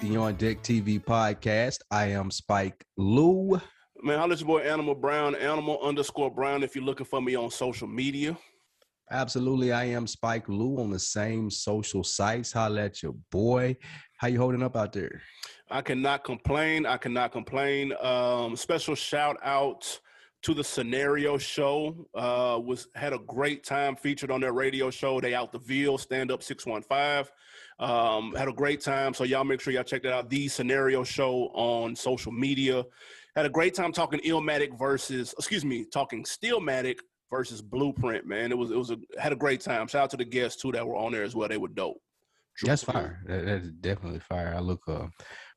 [0.00, 1.78] with the On Deck TV podcast.
[1.90, 3.60] I am Spike Lou.
[4.02, 7.50] Man, holla your boy Animal Brown, Animal underscore Brown if you're looking for me on
[7.50, 8.36] social media.
[9.10, 12.52] Absolutely, I am Spike Lou on the same social sites.
[12.52, 13.76] Holla at your boy.
[14.18, 15.22] How you holding up out there?
[15.70, 16.84] I cannot complain.
[16.84, 17.92] I cannot complain.
[18.00, 20.00] Um, special shout out
[20.42, 22.06] to the Scenario Show.
[22.14, 25.20] Uh, was had a great time featured on their radio show.
[25.20, 27.30] They out the Ville stand up six one five.
[27.78, 29.12] Um, had a great time.
[29.12, 30.30] So y'all make sure y'all check that out.
[30.30, 32.84] The Scenario Show on social media.
[33.34, 36.96] Had a great time talking Illmatic versus, excuse me, talking Stillmatic
[37.30, 38.26] versus Blueprint.
[38.26, 39.86] Man, it was it was a had a great time.
[39.88, 41.48] Shout out to the guests too that were on there as well.
[41.48, 41.98] They were dope.
[42.56, 42.68] True.
[42.68, 43.20] That's fire.
[43.26, 44.54] That, that's definitely fire.
[44.56, 45.08] I look uh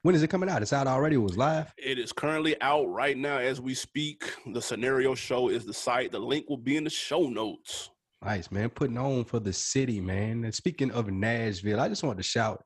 [0.01, 0.61] when is it coming out?
[0.61, 1.15] It's out already.
[1.15, 1.73] It was live.
[1.77, 4.33] It is currently out right now as we speak.
[4.53, 6.11] The scenario show is the site.
[6.11, 7.89] The link will be in the show notes.
[8.23, 8.69] Nice, man.
[8.69, 10.43] Putting on for the city, man.
[10.43, 12.61] And speaking of Nashville, I just wanted to shout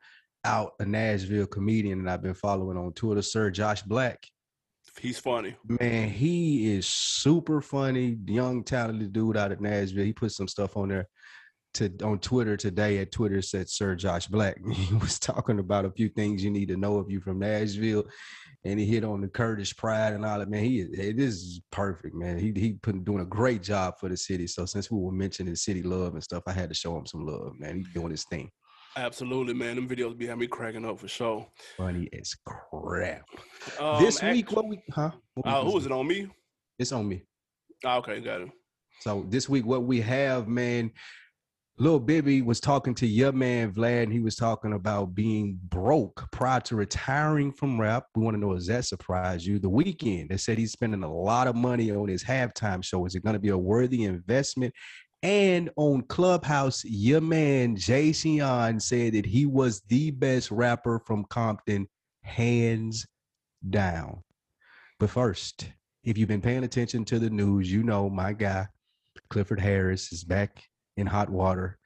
[0.46, 4.26] out a Nashville comedian that I've been following on Twitter, Sir Josh Black.
[5.00, 5.56] He's funny.
[5.80, 10.06] Man, he is super funny, young, talented dude out of Nashville.
[10.06, 11.08] He put some stuff on there
[11.74, 14.58] to on Twitter today at Twitter said Sir Josh Black.
[14.74, 18.06] He was talking about a few things you need to know if you from Nashville,
[18.64, 20.50] and he hit on the Kurdish pride and all that.
[20.50, 22.38] Man, he it is perfect, man.
[22.38, 24.48] He he put doing a great job for the city.
[24.48, 27.26] So since we were mentioning city love and stuff, I had to show him some
[27.26, 27.78] love, man.
[27.78, 28.50] He's doing his thing.
[28.96, 29.76] Absolutely, man.
[29.76, 31.48] Them videos be having me cracking up for sure.
[31.78, 33.24] Funny as crap.
[33.80, 35.12] Um, this week, what we huh?
[35.34, 36.30] What uh, who is it on me?
[36.78, 37.24] It's on me.
[37.86, 38.50] Oh, okay, got it.
[39.02, 40.92] So this week, what we have, man,
[41.80, 46.30] Lil Bibby was talking to your man Vlad, and he was talking about being broke
[46.32, 48.06] prior to retiring from rap.
[48.16, 49.58] We want to know, does that surprise you?
[49.58, 53.06] The Weeknd, they said he's spending a lot of money on his halftime show.
[53.08, 54.72] Is it going to be a worthy investment?
[55.24, 61.88] And on Clubhouse, your man Jayceon said that he was the best rapper from Compton,
[62.22, 63.08] hands
[63.68, 64.22] down.
[65.00, 65.72] But first,
[66.04, 68.68] if you've been paying attention to the news, you know my guy,
[69.30, 70.62] Clifford Harris, is back
[70.98, 71.78] in hot water.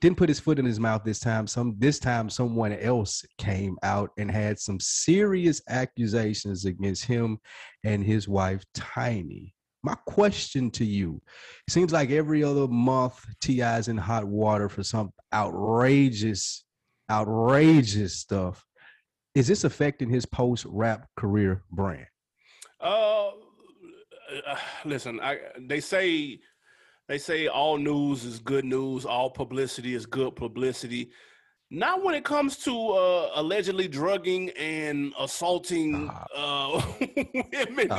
[0.00, 1.46] Didn't put his foot in his mouth this time.
[1.46, 7.38] Some this time someone else came out and had some serious accusations against him
[7.84, 9.54] and his wife Tiny.
[9.82, 11.20] My question to you:
[11.68, 16.64] Seems like every other month T.I.'s in hot water for some outrageous,
[17.10, 18.64] outrageous stuff.
[19.34, 22.06] Is this affecting his post rap career brand?
[22.80, 23.28] Uh,
[24.46, 26.40] uh, listen, I they say
[27.10, 31.10] they say all news is good news, all publicity is good publicity.
[31.68, 36.80] Not when it comes to uh, allegedly drugging and assaulting uh,
[37.52, 37.90] women.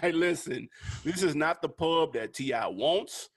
[0.00, 0.66] Hey, listen,
[1.04, 2.68] this is not the pub that T.I.
[2.68, 3.28] wants.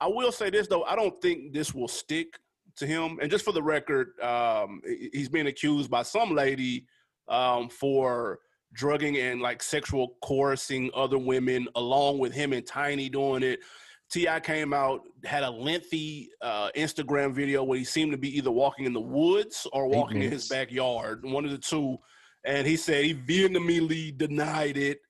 [0.00, 2.36] I will say this though, I don't think this will stick
[2.78, 3.20] to him.
[3.22, 6.86] And just for the record, um, he's being accused by some lady
[7.28, 8.40] um, for
[8.72, 13.60] drugging and like sexual coercing other women, along with him and Tiny doing it.
[14.10, 14.40] T.I.
[14.40, 18.86] came out, had a lengthy uh, Instagram video where he seemed to be either walking
[18.86, 21.98] in the woods or walking in his backyard, one of the two.
[22.44, 25.00] And he said he vehemently denied it.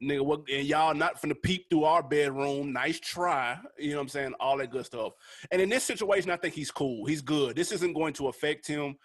[0.00, 2.72] Nigga, what, and y'all not finna peep through our bedroom.
[2.72, 3.58] Nice try.
[3.76, 4.34] You know what I'm saying?
[4.38, 5.14] All that good stuff.
[5.50, 7.06] And in this situation, I think he's cool.
[7.06, 7.56] He's good.
[7.56, 8.96] This isn't going to affect him.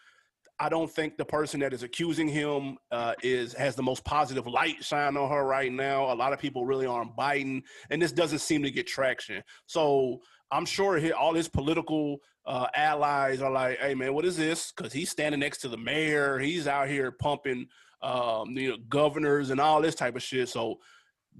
[0.60, 4.48] I don't think the person that is accusing him uh, is has the most positive
[4.48, 6.12] light shine on her right now.
[6.12, 9.44] A lot of people really aren't biting, and this doesn't seem to get traction.
[9.66, 10.22] So
[10.52, 14.94] I'm sure all his political uh, allies are like, "Hey, man, what is this?" Because
[14.94, 16.38] he's standing next to the mayor.
[16.40, 17.68] He's out here pumping,
[18.02, 20.50] um, you know, governors and all this type of shit.
[20.50, 20.80] So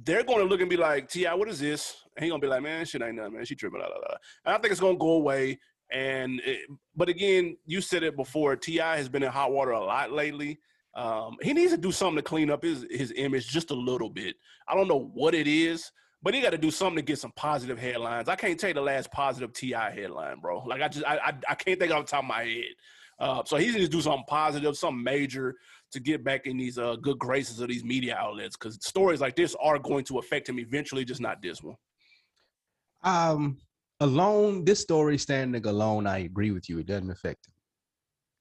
[0.04, 2.48] they're going to look and be like, "Ti, what is this?" And he's gonna be
[2.48, 3.46] like, "Man, shit ain't nothing, man.
[3.46, 4.18] She tripping." Blah, blah, blah.
[4.46, 5.60] And I think it's gonna go away.
[5.94, 6.62] And it,
[6.96, 8.56] but again, you said it before.
[8.56, 8.98] T.I.
[8.98, 10.60] has been in hot water a lot lately.
[10.96, 14.10] Um, he needs to do something to clean up his his image just a little
[14.10, 14.36] bit.
[14.68, 15.92] I don't know what it is,
[16.22, 18.28] but he got to do something to get some positive headlines.
[18.28, 19.92] I can't take the last positive T.I.
[19.92, 20.64] headline, bro.
[20.66, 22.74] Like I just I I, I can't think off the top of my head.
[23.20, 25.56] Uh, so he needs to do something positive, something major
[25.92, 29.36] to get back in these uh, good graces of these media outlets because stories like
[29.36, 31.76] this are going to affect him eventually, just not this one.
[33.04, 33.58] Um,
[34.04, 36.80] alone, this story standing alone, I agree with you.
[36.80, 37.54] It doesn't affect him.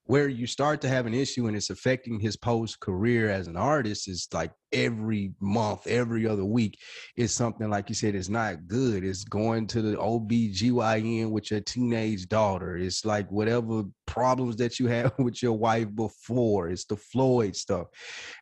[0.06, 3.56] Where you start to have an issue and it's affecting his post career as an
[3.56, 6.76] artist is like every month, every other week
[7.17, 9.05] is something like you said, it's not good.
[9.05, 12.76] It's going to the OBGYN with your teenage daughter.
[12.76, 16.69] It's like whatever problems that you had with your wife before.
[16.69, 17.87] It's the Floyd stuff.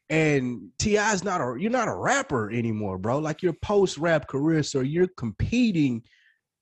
[0.08, 3.18] And T.I.'s not a you're not a rapper anymore, bro.
[3.18, 4.62] Like your post rap career.
[4.62, 6.02] So you're competing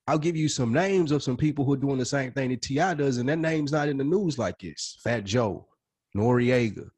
[0.08, 2.62] I'll give you some names of some people who are doing the same thing that
[2.62, 2.94] T.I.
[2.94, 4.98] does, and that name's not in the news like this.
[5.04, 5.68] Fat Joe,
[6.16, 6.88] Noriega,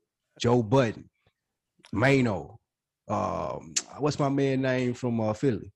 [0.40, 1.10] Joe Budden,
[1.92, 2.60] Mano.
[3.08, 5.72] Um, what's my man name from uh, Philly?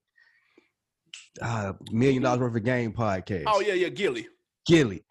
[1.43, 3.45] Uh, Million Dollars Worth of Game podcast.
[3.49, 4.29] Oh yeah, yeah, Gilly.
[4.65, 5.05] Gillie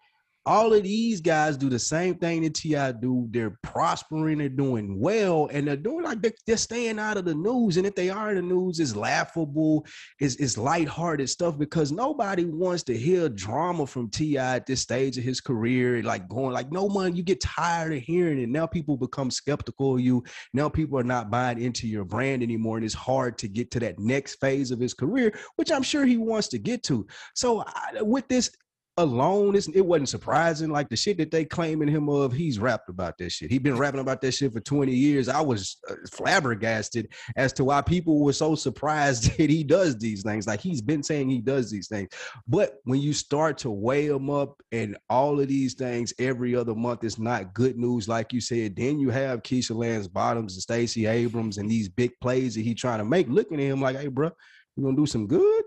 [0.46, 2.92] all of these guys do the same thing that T.I.
[2.92, 3.26] do.
[3.30, 7.76] They're prospering, they're doing well, and they're doing like they're, staying out of the news.
[7.76, 9.86] And if they are in the news, it's laughable,
[10.20, 14.56] it's, it's lighthearted stuff because nobody wants to hear drama from T.I.
[14.56, 16.02] at this stage of his career.
[16.02, 17.16] Like going like, no one.
[17.16, 18.48] you get tired of hearing it.
[18.48, 20.22] Now people become skeptical of you.
[20.52, 22.76] Now people are not buying into your brand anymore.
[22.76, 26.04] And it's hard to get to that next phase of his career, which I'm sure
[26.04, 27.06] he wants to get to.
[27.34, 28.50] So I, with this
[28.96, 30.70] alone, it's, it wasn't surprising.
[30.70, 33.50] Like the shit that they claiming him of, he's rapped about that shit.
[33.50, 35.28] He been rapping about that shit for 20 years.
[35.28, 40.22] I was uh, flabbergasted as to why people were so surprised that he does these
[40.22, 40.46] things.
[40.46, 42.10] Like he's been saying he does these things.
[42.46, 46.74] But when you start to weigh them up and all of these things every other
[46.74, 50.62] month is not good news, like you said, then you have Keisha Lance Bottoms and
[50.62, 53.96] Stacey Abrams and these big plays that he trying to make, looking at him like,
[53.96, 54.30] hey, bro,
[54.76, 55.64] you gonna do some good?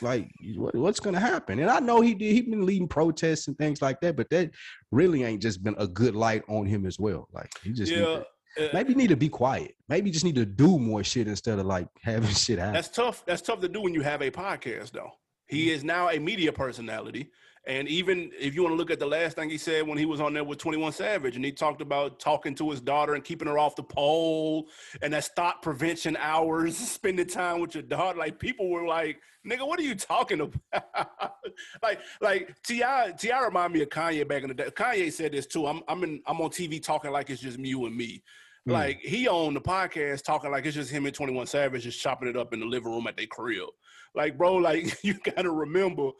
[0.00, 1.58] Like what, what's going to happen?
[1.58, 4.50] And i know he did he been leading protests and things like that but that
[4.90, 7.28] really ain't just been a good light on him as well.
[7.32, 8.26] Like he just yeah need to,
[8.66, 9.74] uh, maybe need to be quiet.
[9.88, 12.74] Maybe just need to do more shit instead of like having shit happen.
[12.74, 15.10] that's tough that's tough to do when you have a podcast though.
[15.48, 17.30] He is now a media personality
[17.66, 20.06] and even if you want to look at the last thing he said when he
[20.06, 23.24] was on there with 21 Savage, and he talked about talking to his daughter and
[23.24, 24.68] keeping her off the pole,
[25.02, 28.18] and that's thought prevention hours, spending time with your daughter.
[28.18, 30.40] Like people were like, "Nigga, what are you talking
[30.72, 31.34] about?"
[31.82, 33.12] like, like T.I.
[33.18, 33.44] T.I.
[33.44, 34.70] remind me of Kanye back in the day.
[34.70, 35.66] Kanye said this too.
[35.66, 38.22] I'm, I'm in, I'm on TV talking like it's just you and me.
[38.68, 38.72] Mm.
[38.72, 42.28] Like he on the podcast talking like it's just him and 21 Savage just chopping
[42.28, 43.68] it up in the living room at their crib.
[44.14, 46.10] Like, bro, like you gotta remember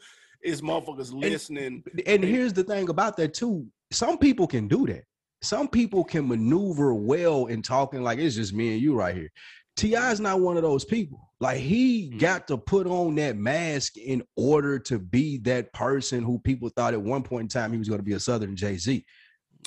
[0.43, 1.83] is motherfuckers listening.
[1.91, 3.65] And, and here's the thing about that too.
[3.91, 5.03] Some people can do that.
[5.41, 9.31] Some people can maneuver well in talking like it's just me and you right here.
[9.75, 10.11] T.I.
[10.11, 11.29] is not one of those people.
[11.39, 12.17] Like he mm-hmm.
[12.17, 16.95] got to put on that mask in order to be that person who people thought
[16.95, 19.05] at one point in time he was going to be a Southern Jay Z.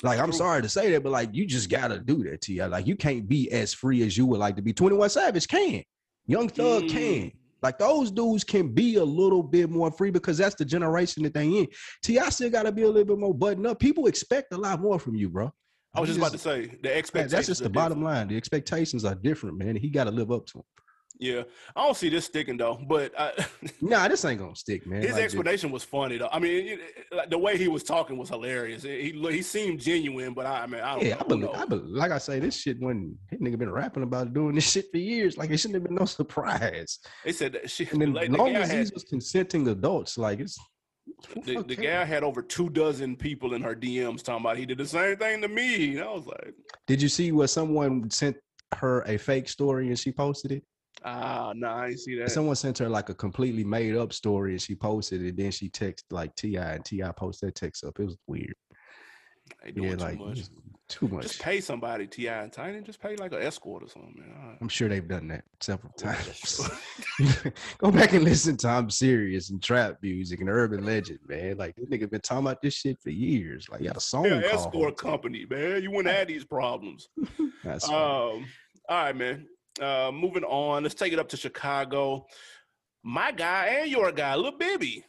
[0.03, 2.65] Like I'm sorry to say that, but like you just gotta do that, T.I.
[2.65, 4.73] Like you can't be as free as you would like to be.
[4.73, 5.83] Twenty One Savage can,
[6.25, 6.89] Young Thug mm.
[6.89, 7.31] can.
[7.61, 11.33] Like those dudes can be a little bit more free because that's the generation that
[11.33, 11.67] they in.
[12.03, 12.29] T.I.
[12.29, 13.79] still got to be a little bit more buttoned up.
[13.79, 15.51] People expect a lot more from you, bro.
[15.93, 17.31] I was just, just about to say the expectations.
[17.31, 18.29] That's just the bottom line.
[18.29, 19.75] The expectations are different, man.
[19.75, 20.63] He got to live up to them.
[21.21, 21.43] Yeah,
[21.75, 22.79] I don't see this sticking though.
[22.87, 23.45] But I,
[23.81, 25.03] nah, this ain't gonna stick, man.
[25.03, 26.29] His like explanation was funny though.
[26.31, 28.81] I mean, it, the way he was talking was hilarious.
[28.81, 31.05] He he seemed genuine, but I, I mean, I don't.
[31.05, 31.95] Yeah, know, I believe, I believe.
[31.95, 34.97] Like I say, this shit when his nigga been rapping about doing this shit for
[34.97, 35.37] years.
[35.37, 36.97] Like it shouldn't have been no surprise.
[37.23, 37.93] They said that shit.
[37.93, 40.57] And then like, long as had, was consenting adults, like it's.
[41.45, 44.79] The, the guy had over two dozen people in her DMs talking about he did
[44.79, 45.97] the same thing to me.
[45.97, 46.55] And I was like,
[46.87, 48.37] Did you see what someone sent
[48.75, 50.63] her a fake story and she posted it?
[51.03, 52.31] Ah, no, nah, I see that.
[52.31, 55.35] Someone sent her like a completely made up story and she posted it.
[55.35, 56.73] Then she texted like T.I.
[56.73, 57.11] and T.I.
[57.13, 57.99] posted that text up.
[57.99, 58.53] It was weird.
[59.63, 60.39] They doing yeah, too like, much.
[60.87, 61.23] Too much.
[61.23, 62.43] Just pay somebody, T.I.
[62.43, 62.81] and Tiny.
[62.81, 64.13] Just pay like an escort or something.
[64.17, 64.57] Man.
[64.59, 66.69] I'm sure they've done that several times.
[67.77, 71.57] Go back and listen to I'm serious and trap music and urban legend, man.
[71.57, 73.67] Like this nigga been talking about this shit for years.
[73.69, 74.25] Like you got a song.
[74.25, 75.81] Yeah, escort company, man.
[75.81, 77.07] You wouldn't have these problems.
[77.63, 78.45] That's um, all
[78.89, 79.47] right, man.
[79.79, 82.25] Uh, moving on, let's take it up to Chicago.
[83.03, 85.05] My guy and your guy, Lil Bibby.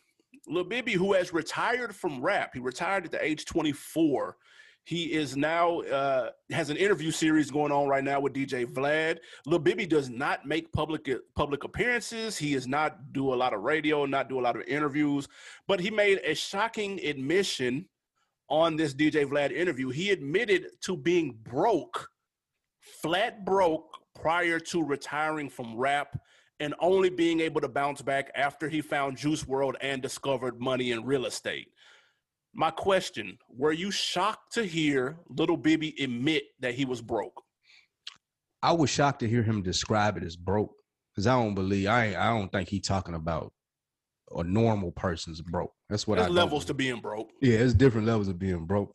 [0.47, 2.51] Lil Bibby, who has retired from rap.
[2.55, 4.37] He retired at the age 24.
[4.85, 9.19] He is now uh, has an interview series going on right now with DJ Vlad.
[9.47, 12.37] Lil Bibby does not make public public appearances.
[12.37, 15.29] He does not do a lot of radio, not do a lot of interviews.
[15.69, 17.89] But he made a shocking admission
[18.49, 19.91] on this DJ Vlad interview.
[19.91, 22.09] He admitted to being broke,
[23.01, 26.17] flat broke prior to retiring from rap
[26.61, 30.93] and only being able to bounce back after he found Juice WRLD and discovered money
[30.93, 31.67] in real estate.
[32.55, 37.43] My question, were you shocked to hear Little Bibby admit that he was broke?
[38.63, 40.73] I was shocked to hear him describe it as broke
[41.13, 43.53] because I don't believe I I don't think he's talking about
[44.37, 45.73] a normal person's broke.
[45.91, 47.31] That's what There's I levels to being broke.
[47.41, 48.95] Yeah, there's different levels of being broke.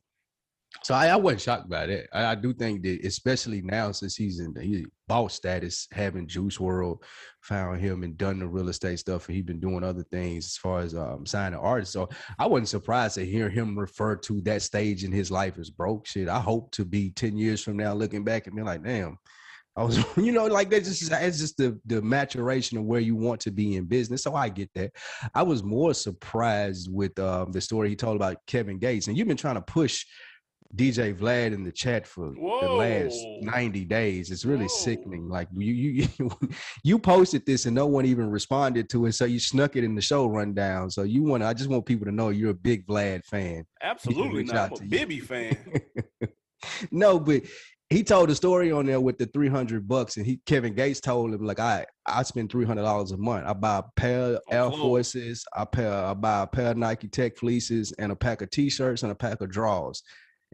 [0.84, 2.08] So I, I wasn't shocked by that.
[2.14, 6.28] I, I, do think that, especially now since he's in the he, boss status, having
[6.28, 7.02] Juice WRLD
[7.42, 10.58] found him and done the real estate stuff, and he's been doing other things as
[10.58, 11.94] far as um, signing artists.
[11.94, 15.70] So I wasn't surprised to hear him refer to that stage in his life as
[15.70, 16.30] broke shit.
[16.30, 19.18] I hope to be ten years from now looking back and be like, damn,
[19.78, 23.16] I was, you know, like that's just it's just the the maturation of where you
[23.16, 24.24] want to be in business.
[24.24, 24.92] So I get that.
[25.34, 29.28] I was more surprised with um, the story he told about Kevin Gates, and you've
[29.28, 30.06] been trying to push
[30.76, 32.62] DJ Vlad in the chat for Whoa.
[32.62, 34.32] the last 90 days.
[34.32, 34.80] It's really Whoa.
[34.80, 35.30] sickening.
[35.30, 36.32] Like you you
[36.84, 39.14] you posted this and no one even responded to it.
[39.14, 40.90] So you snuck it in the show rundown.
[40.90, 43.66] So you want to, I just want people to know you're a big Vlad fan.
[43.82, 44.72] Absolutely not.
[44.80, 45.58] I'm a Bibby fan.
[46.92, 47.44] no, but
[47.90, 51.34] he told a story on there with the 300 bucks and he Kevin Gates told
[51.34, 53.46] him like I I spend $300 a month.
[53.48, 57.08] I buy a pair of Air Forces, I pair I buy a pair of Nike
[57.08, 60.04] Tech fleeces and a pack of t-shirts and a pack of drawers.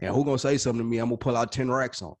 [0.00, 0.98] And who gonna say something to me?
[0.98, 2.14] I'm gonna pull out 10 racks on.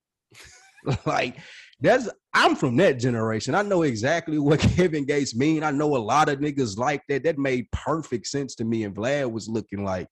[1.06, 1.36] like
[1.80, 3.54] that's I'm from that generation.
[3.54, 5.62] I know exactly what Kevin Gates mean.
[5.62, 7.24] I know a lot of niggas like that.
[7.24, 8.84] That made perfect sense to me.
[8.84, 10.08] And Vlad was looking like,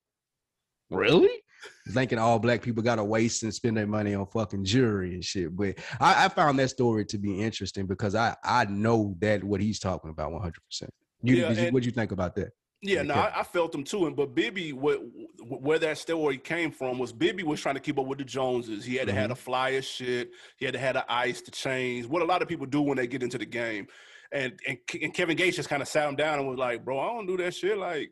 [0.91, 1.31] really?
[1.91, 5.25] thinking all black people got to waste and spend their money on fucking jewelry and
[5.25, 5.55] shit.
[5.55, 9.61] But I, I, found that story to be interesting because I I know that what
[9.61, 10.55] he's talking about 100.
[10.65, 10.91] percent
[11.23, 12.51] You, yeah, you what you think about that?
[12.85, 14.07] Yeah, no, I, I, felt them too.
[14.07, 15.01] And but Bibby, what
[15.41, 18.85] where that story came from was Bibby was trying to keep up with the Joneses.
[18.85, 19.21] He had to mm-hmm.
[19.21, 20.33] have a flyer shit.
[20.57, 22.07] He had to have the ice to change.
[22.07, 23.87] What a lot of people do when they get into the game.
[24.33, 26.99] And and, and Kevin Gates just kind of sat him down and was like, "Bro,
[26.99, 28.11] I don't do that shit." Like,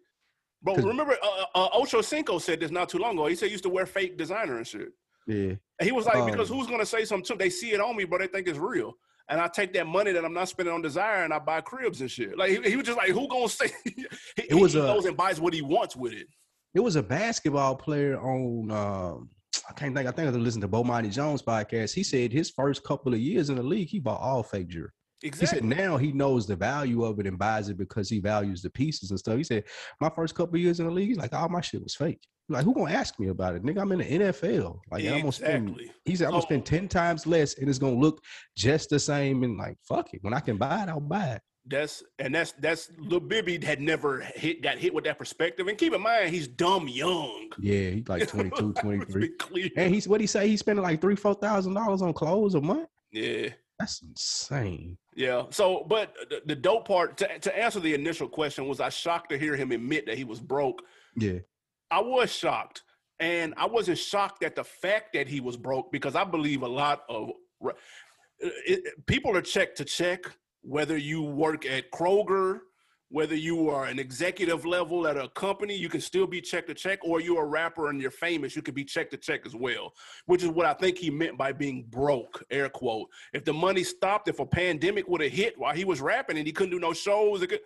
[0.62, 3.26] Bro, remember uh, uh, uh, Ocho Cinco said this not too long ago.
[3.26, 4.92] He said he used to wear fake designer and shit.
[5.26, 5.54] Yeah.
[5.78, 7.38] And he was like, um, because who's gonna say something to them?
[7.38, 8.94] They see it on me, but they think it's real.
[9.30, 12.00] And I take that money that I'm not spending on desire and I buy cribs
[12.00, 12.36] and shit.
[12.36, 13.70] Like he, he was just like, who gonna say?
[13.84, 14.06] he,
[14.36, 16.26] it was he a, goes and buys what he wants with it.
[16.74, 18.70] It was a basketball player on.
[18.70, 19.30] Um,
[19.68, 20.08] I can't think.
[20.08, 21.94] I think I listened to Bomani Jones podcast.
[21.94, 24.90] He said his first couple of years in the league, he bought all fake jewelry.
[25.22, 25.60] Exactly.
[25.60, 28.62] He said now he knows the value of it and buys it because he values
[28.62, 29.36] the pieces and stuff.
[29.36, 29.64] He said,
[30.00, 32.20] My first couple years in the league, he's like, all my shit was fake.
[32.48, 33.62] Like, who gonna ask me about it?
[33.62, 34.80] Nigga, I'm in the NFL.
[34.90, 35.08] Like, exactly.
[35.08, 38.20] I'm gonna spend he said I'm gonna spend 10 times less and it's gonna look
[38.56, 39.44] just the same.
[39.44, 40.22] And like, fuck it.
[40.22, 41.42] When I can buy it, I'll buy it.
[41.66, 45.68] That's and that's that's Lil Bibby had never hit got hit with that perspective.
[45.68, 47.50] And keep in mind, he's dumb young.
[47.60, 49.72] Yeah, he's like 22, 23.
[49.76, 50.48] and he's what he say?
[50.48, 52.88] He's spending like three, four thousand dollars on clothes a month.
[53.12, 53.50] Yeah.
[53.78, 54.98] That's insane.
[55.20, 55.42] Yeah.
[55.50, 59.28] So, but the, the dope part to, to answer the initial question was I shocked
[59.30, 60.82] to hear him admit that he was broke.
[61.14, 61.40] Yeah.
[61.90, 62.82] I was shocked.
[63.18, 66.68] And I wasn't shocked at the fact that he was broke because I believe a
[66.68, 67.32] lot of
[68.40, 70.20] it, people are check to check,
[70.62, 72.60] whether you work at Kroger
[73.10, 76.74] whether you are an executive level at a company, you can still be check to
[76.74, 79.54] check, or you're a rapper and you're famous, you could be check to check as
[79.54, 79.92] well,
[80.26, 83.08] which is what I think he meant by being broke, air quote.
[83.32, 86.46] If the money stopped, if a pandemic would have hit while he was rapping and
[86.46, 87.60] he couldn't do no shows, could,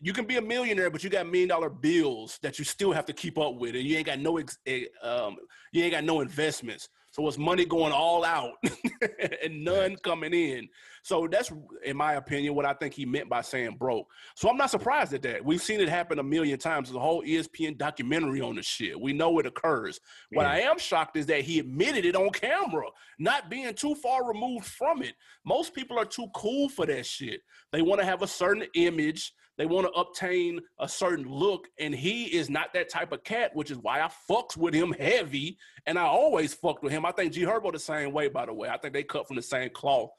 [0.00, 3.06] you can be a millionaire, but you got million dollar bills that you still have
[3.06, 4.58] to keep up with, and you ain't got no ex,
[5.02, 5.36] um,
[5.72, 6.88] you ain't got no investments.
[7.18, 8.52] So it's money going all out
[9.44, 10.68] and none coming in.
[11.02, 11.50] So that's,
[11.84, 14.06] in my opinion, what I think he meant by saying broke.
[14.36, 15.44] So I'm not surprised at that.
[15.44, 16.88] We've seen it happen a million times.
[16.88, 19.00] There's a whole ESPN documentary on this shit.
[19.00, 19.98] We know it occurs.
[20.30, 22.86] What I am shocked is that he admitted it on camera,
[23.18, 25.14] not being too far removed from it.
[25.44, 27.40] Most people are too cool for that shit.
[27.72, 29.32] They want to have a certain image.
[29.58, 33.50] They want to obtain a certain look, and he is not that type of cat,
[33.54, 37.04] which is why I fucks with him heavy, and I always fucked with him.
[37.04, 38.68] I think G Herbo the same way, by the way.
[38.68, 40.10] I think they cut from the same cloth,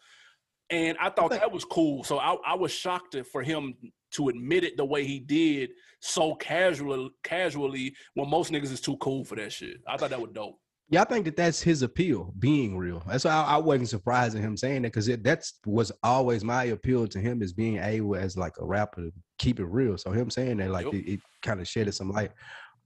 [0.69, 2.03] and I thought that was cool.
[2.03, 3.75] So I, I was shocked for him
[4.11, 5.69] to admit it the way he did,
[6.01, 9.77] so casually, casually, when most niggas is too cool for that shit.
[9.87, 10.59] I thought that was dope.
[10.91, 13.03] Yeah, I think that that's his appeal, being real.
[13.07, 16.65] That's why I, I wasn't surprised at him saying that because that's was always my
[16.65, 19.99] appeal to him is being able as like a rapper to keep it real.
[19.99, 20.95] So him saying that like yep.
[20.95, 22.31] it, it kind of shedded some light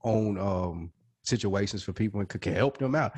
[0.02, 0.92] on um
[1.22, 3.12] situations for people and could, help them out.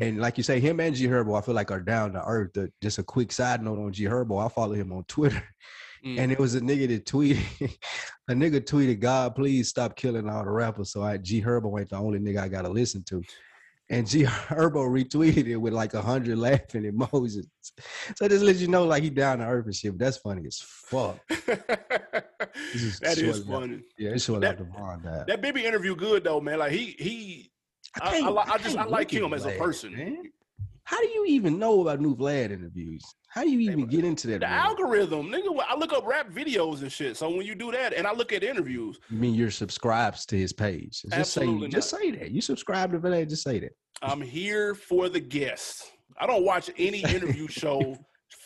[0.00, 2.52] And like you say, him and G Herbo, I feel like are down to earth.
[2.54, 5.42] The, just a quick side note on G Herbo, I follow him on Twitter.
[6.02, 6.18] Mm.
[6.18, 7.42] And it was a nigga that tweeted,
[8.28, 10.92] a nigga tweeted, God, please stop killing all the rappers.
[10.92, 13.22] So I G Herbo ain't the only nigga I gotta listen to
[13.90, 17.46] and G Herbo retweeted it with like a hundred laughing emojis.
[18.16, 19.92] So just let you know, like he down to earth and shit.
[19.92, 21.18] But that's funny as fuck.
[21.28, 21.40] is
[23.00, 23.82] that is funny.
[23.98, 25.26] Yeah, it's showing that, the bond that.
[25.26, 26.60] That Bibby interview good though, man.
[26.60, 27.50] Like he he.
[28.00, 29.96] I, I, I, I just I like him as a person.
[29.96, 30.22] Man.
[30.84, 33.02] How do you even know about new Vlad interviews?
[33.30, 34.40] How do you even get into that?
[34.40, 34.58] The man?
[34.58, 35.56] algorithm, nigga.
[35.68, 37.16] I look up rap videos and shit.
[37.16, 40.36] So when you do that, and I look at interviews, you mean you're subscribed to
[40.36, 41.02] his page?
[41.02, 41.70] Just Absolutely say, not.
[41.70, 42.30] just say that.
[42.32, 43.28] You subscribe to Vlad.
[43.28, 43.70] Just say that.
[44.02, 45.88] I'm here for the guests.
[46.18, 47.96] I don't watch any interview show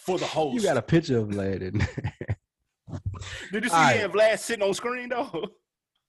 [0.04, 0.54] for the host.
[0.54, 1.78] You got a picture of Vlad in
[3.52, 4.12] Did you see right.
[4.12, 5.46] Vlad sitting on screen though?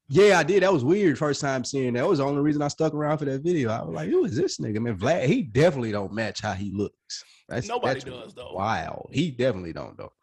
[0.07, 0.61] Yeah, I did.
[0.61, 1.17] That was weird.
[1.17, 2.01] First time seeing that.
[2.01, 3.71] that was the only reason I stuck around for that video.
[3.71, 5.25] I was like, "Who is this nigga?" Man, Vlad.
[5.25, 7.23] He definitely don't match how he looks.
[7.47, 8.53] That's, Nobody that's does, though.
[8.53, 10.13] Wow, he definitely don't though.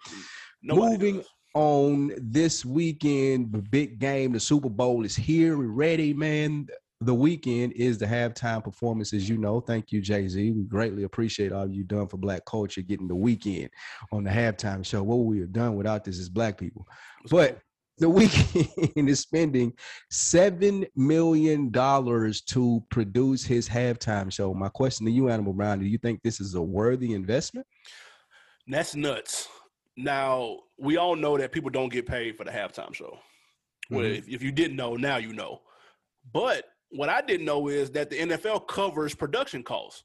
[0.62, 1.29] Nobody Moving does.
[1.55, 5.57] on this weekend, the big game, the Super Bowl is here.
[5.57, 6.67] We're ready, man.
[7.00, 9.61] The Weeknd is the halftime performance, as you know.
[9.61, 10.52] Thank you, Jay Z.
[10.52, 13.69] We greatly appreciate all you done for Black culture, getting the Weeknd
[14.12, 15.02] on the halftime show.
[15.02, 16.87] What we have done without this is Black people.
[17.29, 17.59] But
[17.99, 19.73] the Weeknd is spending
[20.11, 24.55] seven million dollars to produce his halftime show.
[24.55, 27.67] My question to you, Animal Brown, do you think this is a worthy investment?
[28.67, 29.49] That's nuts.
[29.97, 33.19] Now we all know that people don't get paid for the halftime show.
[33.91, 34.19] Well, Mhm.
[34.19, 35.61] if, if you didn't know, now you know.
[36.33, 40.05] But what I didn't know is that the NFL covers production costs.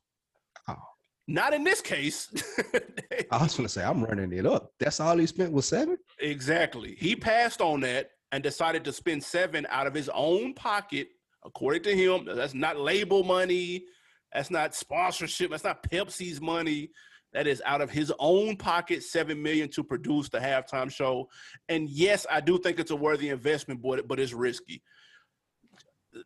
[1.27, 2.29] Not in this case.
[3.31, 4.71] I was gonna say I'm running it up.
[4.79, 5.97] That's all he spent was seven.
[6.19, 6.95] exactly.
[6.97, 11.09] He passed on that and decided to spend seven out of his own pocket.
[11.45, 13.85] According to him, that's not label money.
[14.33, 15.51] That's not sponsorship.
[15.51, 16.91] That's not Pepsi's money.
[17.33, 21.29] That is out of his own pocket, seven million to produce the halftime show.
[21.69, 24.81] And yes, I do think it's a worthy investment, but but it's risky.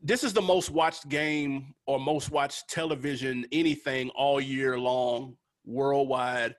[0.01, 6.55] This is the most watched game or most watched television, anything all year long, worldwide.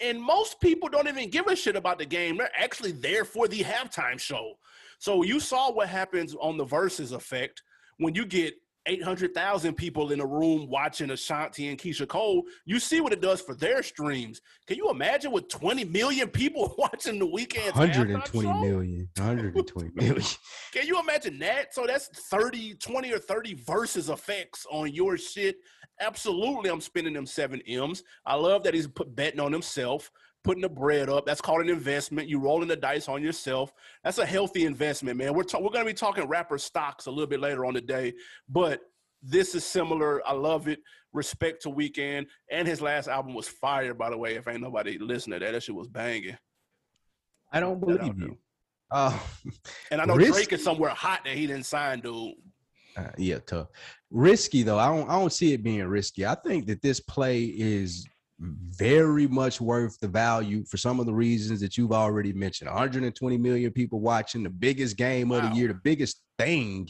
[0.00, 2.36] And most people don't even give a shit about the game.
[2.36, 4.54] They're actually there for the halftime show.
[4.98, 7.62] So you saw what happens on the Verzuz effect
[7.98, 8.54] when you get
[8.86, 12.44] 800,000 people in a room watching Ashanti and Keyshia Cole.
[12.64, 14.40] You see what it does for their streams.
[14.66, 17.74] Can you imagine with 20 million people watching the Weeknd?
[17.74, 19.08] 120 million.
[19.16, 20.22] 120 million.
[20.72, 21.74] Can you imagine that?
[21.74, 25.56] So that's 30, 20 or 30 Verzuz effects on your shit.
[26.00, 28.02] Absolutely, I'm spending them seven M's.
[28.26, 30.10] I love that he's put betting on himself,
[30.46, 31.26] putting the bread up.
[31.26, 32.28] That's called an investment.
[32.28, 33.72] You rolling the dice on yourself.
[34.04, 35.34] That's a healthy investment, man.
[35.34, 38.14] We're ta- we're gonna be talking rapper stocks a little bit later on today,
[38.48, 38.80] but
[39.22, 40.26] this is similar.
[40.26, 40.78] I love it.
[41.12, 43.92] Respect to Weeknd, and his last album was fire.
[43.92, 46.36] By the way, if ain't nobody listening to that, that shit was banging.
[47.52, 48.38] I don't I believe you.
[48.90, 49.18] Uh,
[49.90, 52.34] And I know Risk- Drake is somewhere hot that he didn't sign, dude.
[52.96, 53.68] uh, yeah, tough.
[54.10, 54.78] Risky though.
[54.78, 55.08] I don't.
[55.10, 56.24] I don't see it being risky.
[56.24, 58.06] I think that this play is
[58.38, 62.68] very much worth the value for some of the reasons that you've already mentioned.
[62.68, 66.88] 120 million people watching the biggest game of the year, the biggest thing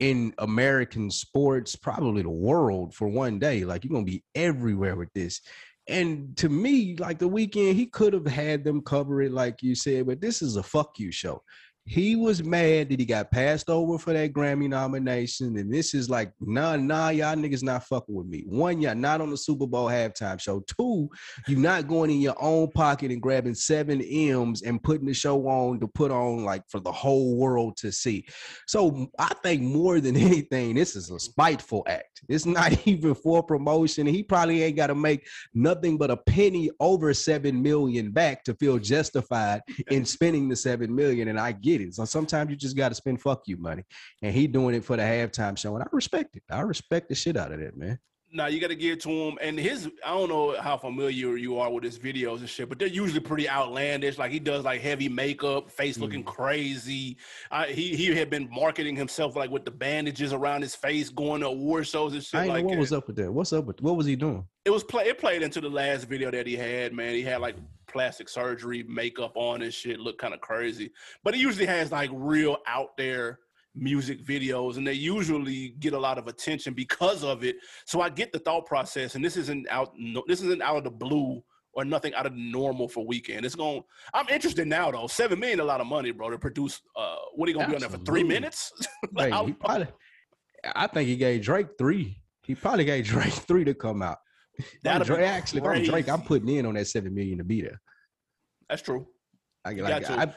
[0.00, 3.64] in American sports, probably the world for one day.
[3.64, 5.40] Like you're gonna be everywhere with this.
[5.88, 9.74] And to me, like the Weeknd, he could have had them cover it, like you
[9.74, 11.42] said, but this is a fuck you show.
[11.88, 15.56] He was mad that he got passed over for that Grammy nomination.
[15.56, 18.44] And this is like, nah, nah, y'all niggas not fucking with me.
[18.46, 20.60] One, y'all not on the Super Bowl halftime show.
[20.60, 21.08] Two,
[21.46, 25.48] you're not going in your own pocket and grabbing seven M's and putting the show
[25.48, 28.26] on to put on like for the whole world to see.
[28.66, 32.22] So I think more than anything, this is a spiteful act.
[32.28, 34.06] It's not even for promotion.
[34.06, 38.54] He probably ain't got to make nothing but a penny over seven million back to
[38.54, 41.28] feel justified in spending the seven million.
[41.28, 43.84] And I get So sometimes you just got to spend fuck you money.
[44.22, 45.74] And he doing it for the halftime show.
[45.74, 46.42] And I respect it.
[46.50, 47.98] I respect the shit out of that, man.
[48.30, 51.38] Now you got to give it to him, and his I don't know how familiar
[51.38, 54.18] you are with his videos and shit, but they're usually pretty outlandish.
[54.18, 57.16] Like he does like heavy makeup, face looking crazy.
[57.50, 61.40] Uh, he he had been marketing himself like with the bandages around his face, going
[61.40, 62.80] to award shows and shit I like know what that.
[62.80, 63.32] was up with that.
[63.32, 64.44] What's up with what was he doing?
[64.66, 65.04] it was play.
[65.04, 66.92] It played into the last video that he had.
[66.92, 67.56] Man, he had like
[67.88, 69.98] plastic surgery, makeup on and shit.
[70.00, 70.90] Looked kind of crazy,
[71.24, 73.38] but he usually has like real out there
[73.74, 77.56] music videos, and they usually get a lot of attention because of it.
[77.86, 79.92] So I get the thought process, and this isn't out.
[79.96, 81.42] No, this isn't out of the blue
[81.74, 83.44] or nothing out of the normal for Weeknd.
[83.44, 83.82] It's going.
[84.14, 85.06] I'm interested now though.
[85.06, 86.30] Seven million, a lot of money, bro.
[86.30, 88.34] To produce, uh, what are you gonna be on there for three Absolutely.
[88.34, 88.72] minutes?
[89.16, 89.86] Hey, How- probably,
[90.74, 92.20] I think he gave Drake three.
[92.42, 94.18] He probably gave Drake three to come out.
[94.58, 97.14] If I'm That'd be Drake, actually, if I'm Drake, I'm putting in on that seven
[97.14, 97.80] million to be there.
[98.68, 99.06] That's true.
[99.64, 100.10] I, like.
[100.10, 100.32] I,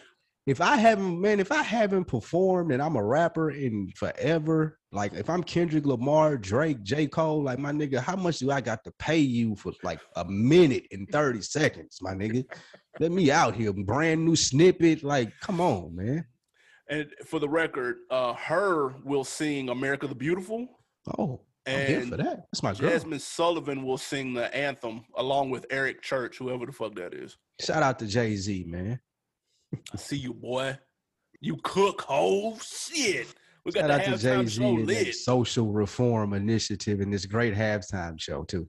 [0.47, 5.13] if I haven't, man, if I haven't performed and I'm a rapper in forever, like
[5.13, 7.07] if I'm Kendrick Lamar, Drake, J.
[7.07, 10.25] Cole, like my nigga, how much do I got to pay you for like a
[10.25, 12.43] minute and 30 seconds, my nigga?
[12.99, 15.03] Let me out here, brand new snippet.
[15.03, 16.25] Like, come on, man.
[16.89, 18.95] And for the record, uh, H.E.R.
[19.05, 20.67] will sing "America the Beautiful."
[21.17, 22.45] Oh, I'm here And for that.
[22.51, 22.89] That's my girl.
[22.91, 27.37] Jazmine Sullivan will sing the anthem along with Eric Church, whoever the fuck that is.
[27.59, 28.99] Shout out to Jay Z, man.
[29.93, 30.77] I see you, boy.
[31.39, 33.27] You cook, whole Shit.
[33.63, 35.15] We got Shout the out to Jay Z and lit.
[35.15, 38.67] social reform initiative and this great halftime show too.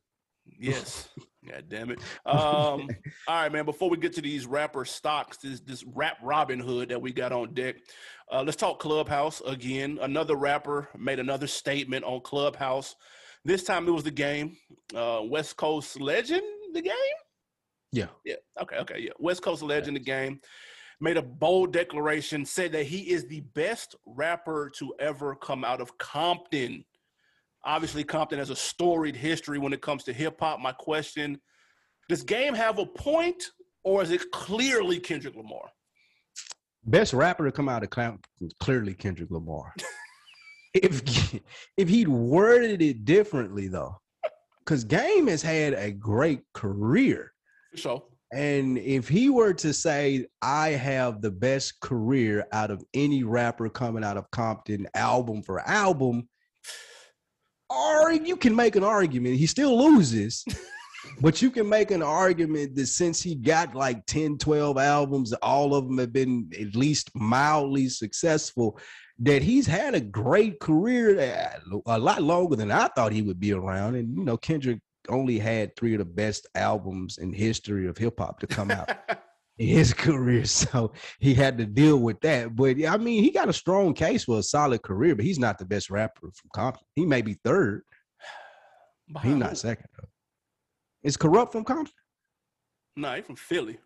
[0.59, 1.09] Yes.
[1.49, 1.99] God damn it.
[2.25, 2.89] Um,
[3.29, 3.65] all right, man.
[3.65, 7.33] Before we get to these rapper stocks, this this rap Robin Hood that we got
[7.33, 7.77] on deck,
[8.31, 9.99] uh, let's talk Clubhouse again.
[10.01, 12.95] Another rapper made another statement on Clubhouse.
[13.45, 14.57] This time it was the game.
[14.95, 16.43] Uh, West Coast legend,
[16.75, 16.95] the game?
[17.91, 18.07] Yeah.
[18.25, 18.37] Yeah.
[18.61, 18.77] Okay.
[18.77, 19.01] Okay.
[19.01, 19.11] Yeah.
[19.19, 20.41] West Coast legend, the game,
[21.01, 25.81] made a bold declaration, said that he is the best rapper to ever come out
[25.81, 26.85] of Compton.
[27.65, 30.61] Obviously, Compton has a storied history when it comes to hip hop.
[30.61, 31.41] My question
[32.09, 33.43] does game have a point,
[33.85, 35.71] or is it clearly Kendrick Lamar?
[36.85, 39.73] Best rapper to come out of Compton, clearly Kendrick Lamar.
[40.75, 41.41] if
[41.77, 43.97] if he'd worded it differently though,
[44.65, 47.33] because Game has had a great career.
[47.77, 53.23] So, And if he were to say, I have the best career out of any
[53.23, 56.29] rapper coming out of Compton, album for album,
[57.73, 59.37] or you can make an argument.
[59.37, 60.45] He still loses,
[61.21, 65.75] but you can make an argument that since he got like 10, 12 albums, all
[65.75, 68.79] of them have been at least mildly successful,
[69.19, 71.19] that he's had a great career,
[71.87, 73.95] a lot longer than I thought he would be around.
[73.95, 78.19] And, you know, Kendrick only had three of the best albums in history of hip
[78.19, 78.91] hop to come out
[79.57, 80.45] his career.
[80.45, 82.55] So he had to deal with that.
[82.55, 85.39] But yeah, I mean, he got a strong case for a solid career, but he's
[85.39, 86.87] not the best rapper from Compton.
[86.95, 87.83] He may be third.
[89.23, 90.09] He's not second though.
[91.03, 91.93] Is Kurupt from Compton?
[92.97, 93.79] Nah, he from Philly.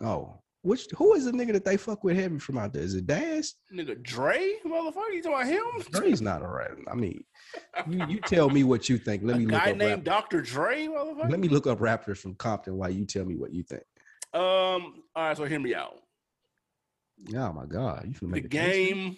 [0.00, 0.34] Oh.
[0.62, 2.82] Which who is the nigga that they fuck with heavy from out there?
[2.82, 3.54] Is it Daz?
[3.72, 5.92] Nigga, Dre, motherfucker, you talking about him?
[5.92, 6.82] Dre's not a rapper.
[6.90, 7.22] I mean,
[7.88, 9.22] you, you tell me what you think.
[9.22, 10.42] Let a me look guy up named Dr.
[10.42, 11.30] Dre, motherfucker.
[11.30, 13.84] Let me look up rappers from Compton while you tell me what you think.
[14.34, 15.02] Um.
[15.14, 15.96] All right, so hear me out.
[17.34, 18.04] Oh my God.
[18.06, 18.88] You The make a case?
[18.88, 19.16] game,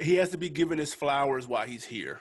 [0.00, 2.20] he has to be given his flowers while he's here,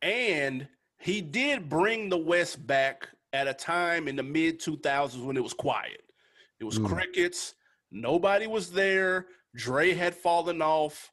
[0.00, 0.66] and
[0.98, 5.36] he did bring the West back at a time in the mid two thousands when
[5.36, 6.02] it was quiet.
[6.60, 6.88] It was Mm.
[6.88, 7.54] crickets.
[7.90, 9.28] Nobody was there.
[9.54, 11.12] Dre had fallen off.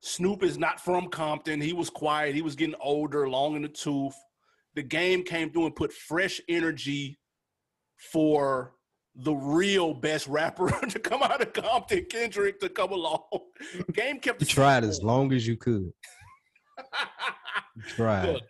[0.00, 1.60] Snoop is not from Compton.
[1.60, 2.34] He was quiet.
[2.34, 4.14] He was getting older, long in the tooth.
[4.74, 7.18] The game came through and put fresh energy
[8.12, 8.74] for
[9.14, 13.22] the real best rapper to come out of Compton, Kendrick, to come along.
[13.92, 15.92] Game kept the tried as long as you could.
[17.88, 18.26] Tried.
[18.26, 18.42] Look,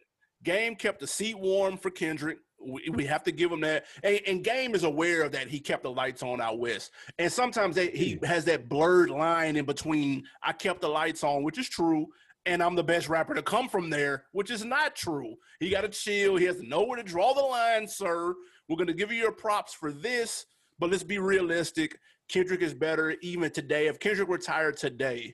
[0.43, 2.39] Game kept the seat warm for Kendrick.
[2.65, 3.87] We, we have to give him that.
[4.03, 5.49] And, and Game is aware of that.
[5.49, 6.93] He kept the lights on out west.
[7.19, 10.25] And sometimes they, he has that blurred line in between.
[10.43, 12.07] I kept the lights on, which is true.
[12.45, 15.35] And I'm the best rapper to come from there, which is not true.
[15.61, 16.37] He got to chill.
[16.37, 18.35] He has to know where to draw the line, sir.
[18.69, 20.47] We're going to give you your props for this,
[20.83, 21.97] but let's be realistic.
[22.29, 23.87] Kendrick is better even today.
[23.87, 25.33] If Kendrick retired today,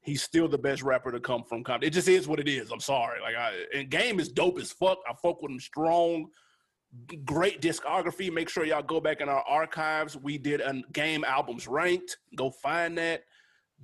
[0.00, 1.86] he's still the best rapper to come from Compton.
[1.86, 2.72] It just is what it is.
[2.72, 3.20] I'm sorry.
[3.20, 4.98] Like I and game is dope as fuck.
[5.08, 6.26] I fuck with him strong.
[7.24, 8.32] Great discography.
[8.32, 10.16] Make sure y'all go back in our archives.
[10.16, 12.18] We did a game albums ranked.
[12.34, 13.22] Go find that.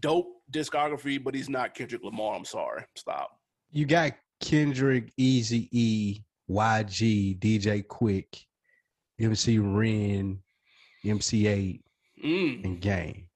[0.00, 2.34] Dope discography, but he's not Kendrick Lamar.
[2.34, 2.82] I'm sorry.
[2.96, 3.38] Stop.
[3.70, 8.46] You got Kendrick, Easy E, YG, DJ Quik,
[9.20, 10.40] MC Ren,
[11.04, 11.80] MC Eiht,
[12.24, 12.64] Mm.
[12.64, 13.28] and Game.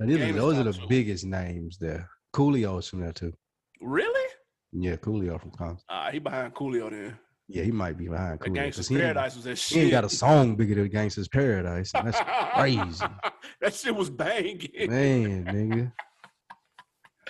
[0.00, 2.08] Now, are- Game those are the biggest names there.
[2.34, 3.32] Coolio's from there too.
[3.80, 4.30] Really?
[4.72, 5.84] Yeah, Coolio from Compton.
[5.88, 7.18] Ah, he behind Coolio then.
[7.48, 8.56] Yeah, he might be behind Coolio.
[8.68, 9.76] Gangsta's Paradise was that shit.
[9.78, 11.90] he ain't got a song bigger than Gangsta's Paradise.
[11.94, 12.20] and That's
[12.54, 13.04] crazy.
[13.62, 14.68] that shit was banging.
[14.90, 15.92] man, nigga.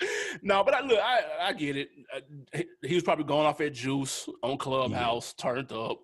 [0.41, 1.89] no, but I look, I I get it.
[2.13, 2.19] Uh,
[2.53, 5.99] he, he was probably going off at juice on Clubhouse, turned up.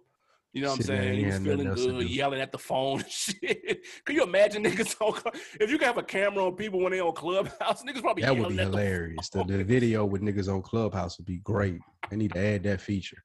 [0.56, 1.14] You know what Shit, I'm saying?
[1.16, 3.86] he he was feeling good, yelling at the phone and shit.
[4.06, 5.20] Can you imagine niggas on
[5.60, 8.38] if you could have a camera on people when they on Clubhouse, niggas probably That
[8.38, 9.28] would be the hilarious.
[9.28, 9.48] The, phone.
[9.48, 11.82] the video with niggas on Clubhouse would be great.
[12.10, 13.18] They need to add that feature.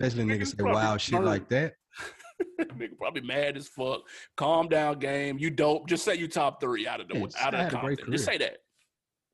[0.00, 1.74] Especially Niggas niggas say wild shit like that.
[2.60, 4.00] Nigga probably mad as fuck.
[4.36, 5.38] Calm down, game.
[5.38, 5.88] You dope.
[5.88, 8.38] Just say you top three out of the Yeah, out of the great Just say
[8.38, 8.56] that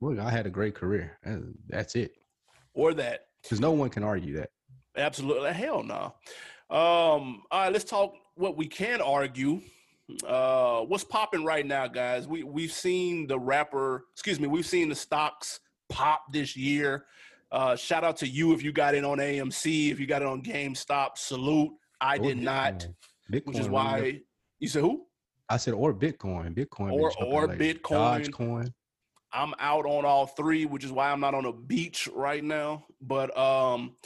[0.03, 1.19] Well, I had a great career.
[1.67, 2.13] That's it.
[2.75, 3.21] or that.
[3.43, 4.51] Because no one can argue that.
[4.99, 5.53] Absolutely.
[5.55, 6.15] Hell no.
[6.71, 9.61] Um, all right, let's talk what we can argue.
[10.27, 12.27] Uh, what's popping right now, guys?
[12.27, 17.07] We we've seen the rapper, excuse me, we've seen the stocks pop this year.
[17.53, 20.29] Uh, shout out to you if you got it on AMC, if you got it
[20.29, 21.17] on GameStop.
[21.17, 21.73] Salute.
[22.01, 22.95] I did not, Bitcoin.
[23.31, 24.23] Bitcoin which is why up.
[24.59, 25.07] you said who?
[25.49, 26.55] I said or Bitcoin.
[26.55, 27.75] Bitcoin Or- or lately.
[27.75, 28.27] Bitcoin.
[28.27, 28.73] Dogecoin.
[29.33, 32.85] I'm out on all three, which is why I'm not on a beach right now.
[33.01, 33.97] But um,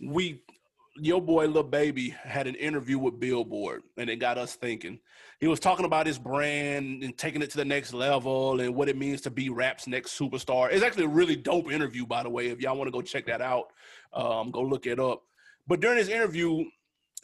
[0.00, 0.42] we,
[0.96, 4.98] your boy Lil Baby had an interview with Billboard, and it got us thinking.
[5.40, 8.88] He was talking about his brand and taking it to the next level and what
[8.88, 10.70] it means to be rap's next superstar.
[10.70, 12.48] It's actually a really dope interview, by the way.
[12.48, 13.72] If y'all want to go check that out,
[14.12, 15.22] um, go look it up.
[15.66, 16.64] But during his interview,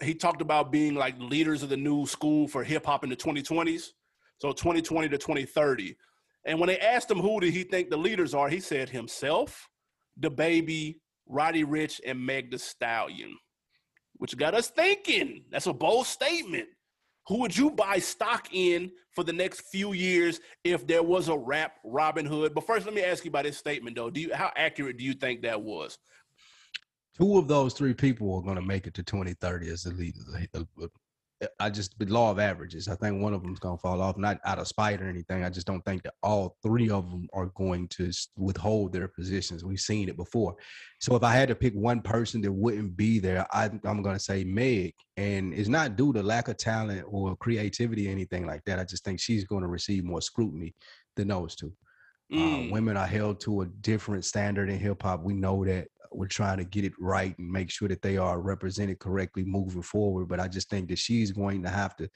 [0.00, 3.16] he talked about being like leaders of the new school for hip hop in the
[3.16, 3.92] 2020s.
[4.38, 5.96] So 2020 to 2030.
[6.44, 9.68] And when they asked him who did he think the leaders are, he said himself,
[10.20, 13.36] DaBaby, Roddy Ricch, and Meg Thee Stallion.
[14.18, 15.44] Which got us thinking.
[15.50, 16.68] That's a bold statement.
[17.28, 21.36] Who would you buy stock in for the next few years if there was a
[21.36, 22.54] rap Robin Hood?
[22.54, 24.10] But first, let me ask you about this statement, though.
[24.10, 25.98] Do you how accurate do you think that was?
[27.18, 30.24] Two of those three people are going to make it to 2030 as the leaders.
[31.60, 32.88] I just the law of averages.
[32.88, 35.44] I think one of them's gonna fall off, not out of spite or anything.
[35.44, 39.64] I just don't think that all three of them are going to withhold their positions.
[39.64, 40.56] We've seen it before.
[40.98, 44.18] So if I had to pick one person that wouldn't be there, I, am gonna
[44.18, 48.64] say Meg, and it's not due to lack of talent or creativity or anything like
[48.66, 48.80] that.
[48.80, 50.74] I just think she's going to receive more scrutiny
[51.16, 51.72] than those two.
[52.32, 52.68] Uh, mm.
[52.68, 55.22] Uh, women are held to a different standard in hip hop.
[55.22, 58.40] We know that we're trying to get it right and make sure that they are
[58.40, 60.28] represented correctly moving forward.
[60.28, 62.08] But I just think that she's going to have to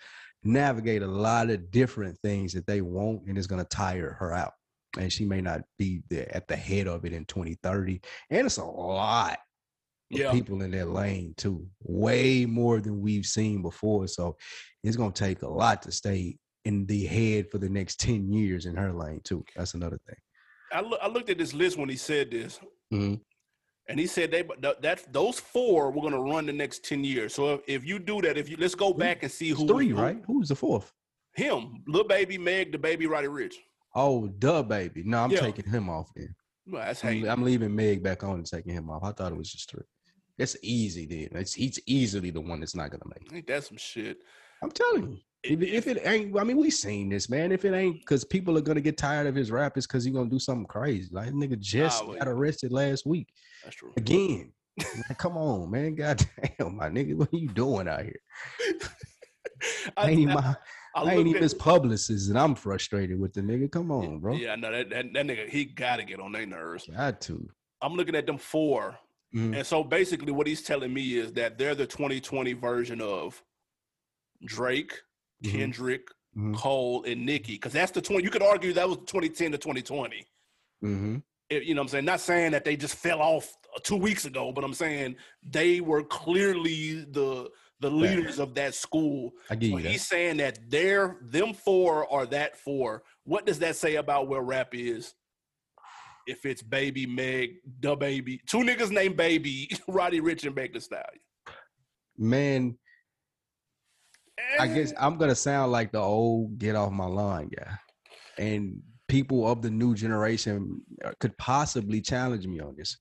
[0.44, 4.32] navigate a lot of different things that they want, and it's going to tire her
[4.32, 4.52] out.
[4.98, 8.00] And she may not be the, at the head of it in 2030.
[8.30, 9.38] And it's a lot
[10.10, 10.30] yeah.
[10.30, 14.06] people in that lane too, way more than we've seen before.
[14.06, 14.36] So
[14.84, 18.30] it's going to take a lot to stay in the head for the next 10
[18.32, 19.44] years in her lane too.
[19.56, 20.16] That's another thing.
[20.72, 22.60] I, lo- I looked at this list when he said this.
[22.92, 23.14] Mm-hmm.
[23.88, 27.34] And he said they that those four were going to run the next ten years.
[27.34, 29.88] So if, if you do that, if you let's go back and see who three,
[29.88, 30.18] who, right?
[30.26, 30.92] Who's the fourth?
[31.34, 33.54] Him, little baby Meg, DaBaby Roddy Ricch.
[33.94, 35.04] Oh, DaBaby.
[35.04, 35.40] No, I'm yeah.
[35.40, 36.34] taking him off then.
[36.66, 39.02] Well, that's I'm, I'm, leaving Meg back on and taking him off.
[39.02, 39.82] I thought it was just three.
[40.38, 41.40] It's easy then.
[41.40, 43.32] It's he's easily the one that's not gonna make.
[43.32, 44.18] Ain't that some shit?
[44.62, 45.18] I'm telling you.
[45.44, 47.50] If, if it ain't, I mean, we seen this, man.
[47.50, 50.14] If it ain't, because people are gonna get tired of his rap, it's because he's
[50.14, 51.08] gonna do something crazy.
[51.12, 53.28] Like nigga just got arrested last week.
[53.64, 53.92] That's true.
[53.96, 55.94] Again, man, come on, man.
[55.96, 56.24] God
[56.58, 58.20] damn, my nigga, what are you doing out here?
[59.96, 60.56] I, ain't I, my,
[60.94, 63.70] I, I ain't even his publicist, and I'm frustrated with the nigga.
[63.70, 64.34] Come on, bro.
[64.34, 66.86] Yeah, no, that, that that nigga, he gotta get on their nerves.
[66.86, 67.48] Got to.
[67.80, 68.96] I'm looking at them 4
[69.34, 69.54] mm-hmm.
[69.54, 73.42] and so basically, what he's telling me is that they're the 2020 version of
[74.44, 75.00] Drake,
[75.42, 75.56] mm-hmm.
[75.56, 76.54] Kendrick, mm-hmm.
[76.54, 77.54] Cole, and Nicki.
[77.54, 78.22] Because that's the 20.
[78.22, 80.26] You could argue that was 2010 to 2020.
[80.84, 81.16] Mm-hmm.
[81.50, 82.04] It, you know what I'm saying?
[82.04, 86.02] Not saying that they just fell off two weeks ago, but I'm saying they were
[86.02, 87.50] clearly the
[87.80, 89.32] the leaders of that school.
[89.50, 89.88] I get so you.
[89.88, 93.02] He's saying that they're them four or that four.
[93.24, 95.14] What does that say about where rap is?
[96.26, 101.20] If it's Baby Meg, DaBaby, two niggas named Baby, Roddy Ricch and Meg Thee Stallion.
[102.16, 102.78] Man,
[104.58, 107.76] I guess I'm gonna sound like the old get off my lawn guy,
[108.38, 112.96] and people of the new generation uh, could possibly challenge me on this.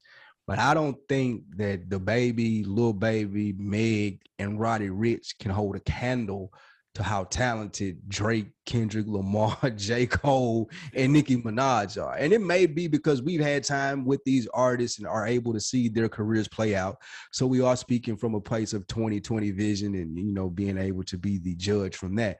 [0.48, 5.80] But I don't think that DaBaby, little baby, Meg, and Roddy Ricch can hold a
[5.82, 6.52] candle
[6.96, 10.06] to how talented Drake, Kendrick Lamar, J.
[10.06, 12.16] Cole, and Nicki Minaj are.
[12.16, 15.60] And it may be because we've had time with these artists and are able to
[15.60, 16.98] see their careers play out.
[17.32, 21.04] So we are speaking from a place of 2020 vision and you know being able
[21.04, 22.40] to be the judge from that.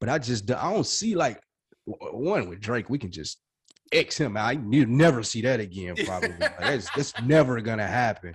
[0.00, 1.40] But I just I don't see like
[1.86, 3.38] one with Drake, we can just
[3.92, 4.72] X him out.
[4.72, 6.30] You never see that again, probably.
[6.40, 8.34] like, that's, that's never gonna happen.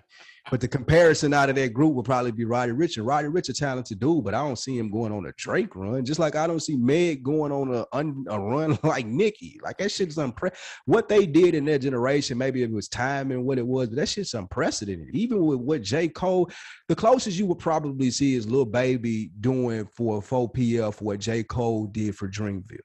[0.52, 2.98] But the comparison out of that group will probably be Roddy Ricch.
[2.98, 5.76] And Roddy Ricch a talented dude, but I don't see him going on a Drake
[5.76, 6.04] run.
[6.04, 7.86] Just like I don't see Meg going on a,
[8.32, 9.60] a run like Nicki.
[9.64, 10.60] Like that shit's unprecedented.
[10.86, 13.98] What they did in their generation, maybe it was time and what it was, but
[13.98, 15.10] that shit's unprecedented.
[15.14, 16.08] Even with what J.
[16.08, 16.50] Cole,
[16.88, 21.44] the closest you would probably see is Lil Baby doing for 4PF what J.
[21.44, 22.78] Cole did for Dreamville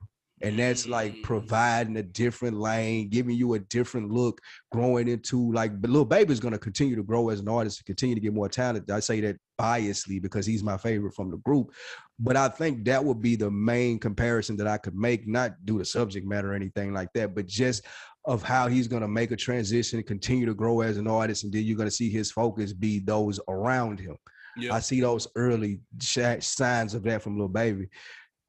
[0.45, 5.73] and that's like providing a different lane, giving you a different look, growing into like.
[5.81, 8.91] little Baby's gonna continue to grow as an artist, continue to get more talent.
[8.91, 11.73] I say that biasly because he's my favorite from the group,
[12.19, 15.79] but I think that would be the main comparison that I could make, not do
[15.79, 17.87] the subject matter or anything like that, but just
[18.27, 21.45] of how he's going to make a transition and continue to grow as an artist
[21.45, 24.17] and then you're going to see his focus be those around him
[24.57, 24.73] yeah.
[24.73, 27.89] i see those early signs of that from Lil Baby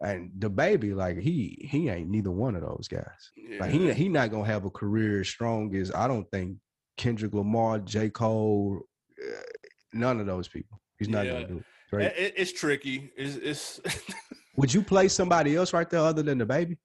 [0.02, 3.32] and DaBaby, like he he ain't neither one of those guys.
[3.36, 3.60] Yeah.
[3.62, 6.58] Like he he not gonna have a career as strong as I don't think
[6.98, 8.82] Kendrick Lamar, J Cole,
[9.22, 9.42] uh,
[9.94, 10.82] none of those people.
[11.00, 11.34] He's not yeah.
[11.34, 11.64] gonna do it.
[11.92, 12.18] Right?
[12.18, 13.12] It, it's tricky.
[13.16, 14.14] It's, it's
[14.58, 16.78] Would you play somebody else right there other than DaBaby?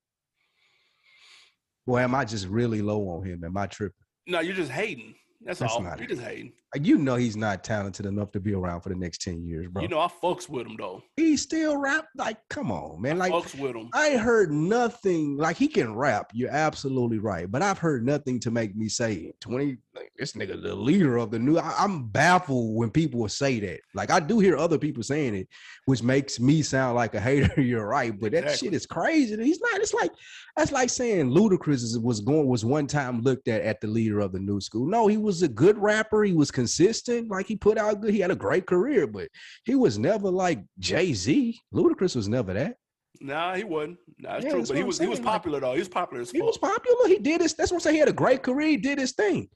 [1.86, 3.42] Or am I just really low on him?
[3.44, 3.94] Am I tripping?
[4.26, 5.14] No, you're just hating.
[5.42, 5.82] That's, That's all.
[5.82, 6.52] Not you're just hating.
[6.76, 9.68] Uh, you know he's not talented enough to be around for the next 10 years,
[9.68, 9.82] bro.
[9.82, 11.02] You know, I fucks with him though.
[11.16, 12.06] He still rap.
[12.14, 13.18] Like, come on, man.
[13.18, 13.88] Like fucks with him.
[13.94, 15.36] I heard nothing.
[15.38, 16.30] Like he can rap.
[16.34, 17.50] You're absolutely right.
[17.50, 19.78] But I've heard nothing to make me say 20.
[19.94, 21.58] Like, this nigga, the leader of the new.
[21.58, 23.80] I, am baffled when people say that.
[23.94, 25.48] Like I do hear other people saying it,
[25.86, 27.50] which makes me sound like a hater.
[27.60, 29.42] You're right, but that shit is crazy.
[29.42, 29.80] He's not.
[29.80, 30.12] It's like
[30.56, 34.32] that's like saying Ludacris was going was one time looked at at the leader of
[34.32, 34.86] the new school.
[34.86, 36.22] No, he was a good rapper.
[36.22, 37.30] He was consistent.
[37.30, 38.12] Like he put out good.
[38.12, 39.28] He had a great career, but
[39.64, 41.58] he was never like Jay Z.
[41.74, 42.76] Ludacris was never that.
[43.22, 43.98] Nah, he wasn't.
[44.18, 44.64] Nah, that's yeah, true.
[44.66, 45.08] But he was saying.
[45.08, 45.72] he was popular though.
[45.72, 46.24] He was popular.
[46.24, 47.08] he was popular.
[47.08, 47.54] He did his.
[47.54, 47.94] That's what I'm saying.
[47.94, 48.68] He had a great career.
[48.68, 49.48] He did his thing.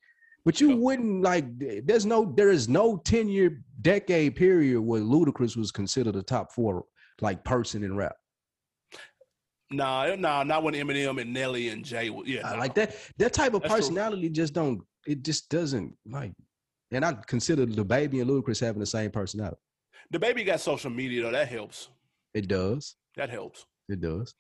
[0.45, 1.47] But you wouldn't like.
[1.59, 2.33] There's no.
[2.37, 6.85] There is no ten year decade period where Ludacris was considered a top four
[7.21, 8.17] like person in rap.
[9.71, 12.11] Nah, nah, not when Eminem and Nelly and Jay.
[12.27, 12.57] Yeah, nah.
[12.57, 12.97] like that.
[13.19, 14.31] That type of That's personality true.
[14.31, 14.83] just don't.
[15.07, 16.33] It just doesn't like.
[16.91, 19.57] And I consider DaBaby and Ludacris having the same personality.
[20.13, 21.33] DaBaby got social media though.
[21.33, 21.89] That helps.
[22.35, 22.97] It does.
[23.17, 23.65] That helps.
[23.89, 24.35] It does.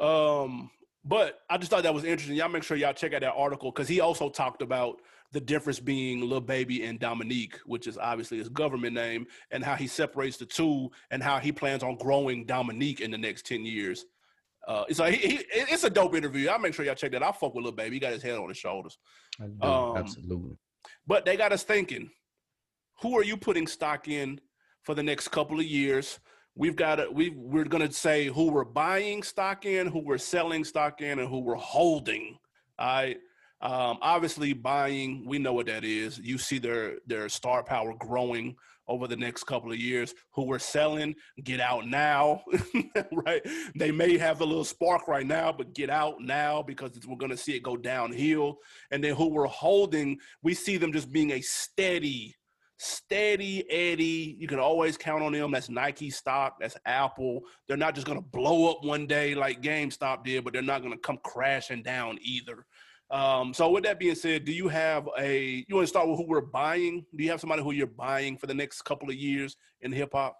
[0.00, 0.70] Um,
[1.04, 2.36] but I just thought that was interesting.
[2.36, 5.00] Y'all make sure y'all check out that article because he also talked about
[5.32, 9.74] the difference being Lil Baby and Dominique, which is obviously his government name, and how
[9.74, 13.64] he separates the two, and how he plans on growing Dominique in the next ten
[13.64, 14.06] years.
[14.66, 16.48] Uh, so he, he, it's a dope interview.
[16.48, 17.22] I'll make sure y'all check that.
[17.22, 17.96] I'll fuck with Lil Baby.
[17.96, 18.98] He got his head on his shoulders.
[19.60, 20.56] Um, absolutely.
[21.06, 22.10] But they got us thinking:
[23.02, 24.40] Who are you putting stock in
[24.82, 26.18] for the next couple of years?
[26.54, 30.64] We've got to, we we're gonna say who we're buying stock in, who we're selling
[30.64, 32.38] stock in, and who we're holding.
[32.78, 33.18] All right.
[33.60, 36.18] Um, obviously, buying, we know what that is.
[36.18, 38.56] You see their their star power growing
[38.88, 40.14] over the next couple of years.
[40.32, 42.42] Who we're selling, get out now,
[43.12, 43.42] right?
[43.74, 47.30] They may have a little spark right now, but get out now because we're going
[47.30, 48.58] to see it go downhill.
[48.90, 52.36] And then who we're holding, we see them just being a steady,
[52.78, 54.36] steady Eddie.
[54.38, 55.50] You can always count on them.
[55.50, 56.56] That's Nike stock.
[56.60, 57.40] That's Apple.
[57.66, 60.82] They're not just going to blow up one day like GameStop did, but they're not
[60.82, 62.66] going to come crashing down either.
[63.10, 66.18] Um, so with that being said, do you have a you want to start with
[66.18, 67.04] who we're buying?
[67.14, 70.10] Do you have somebody who you're buying for the next couple of years in hip
[70.12, 70.36] hop?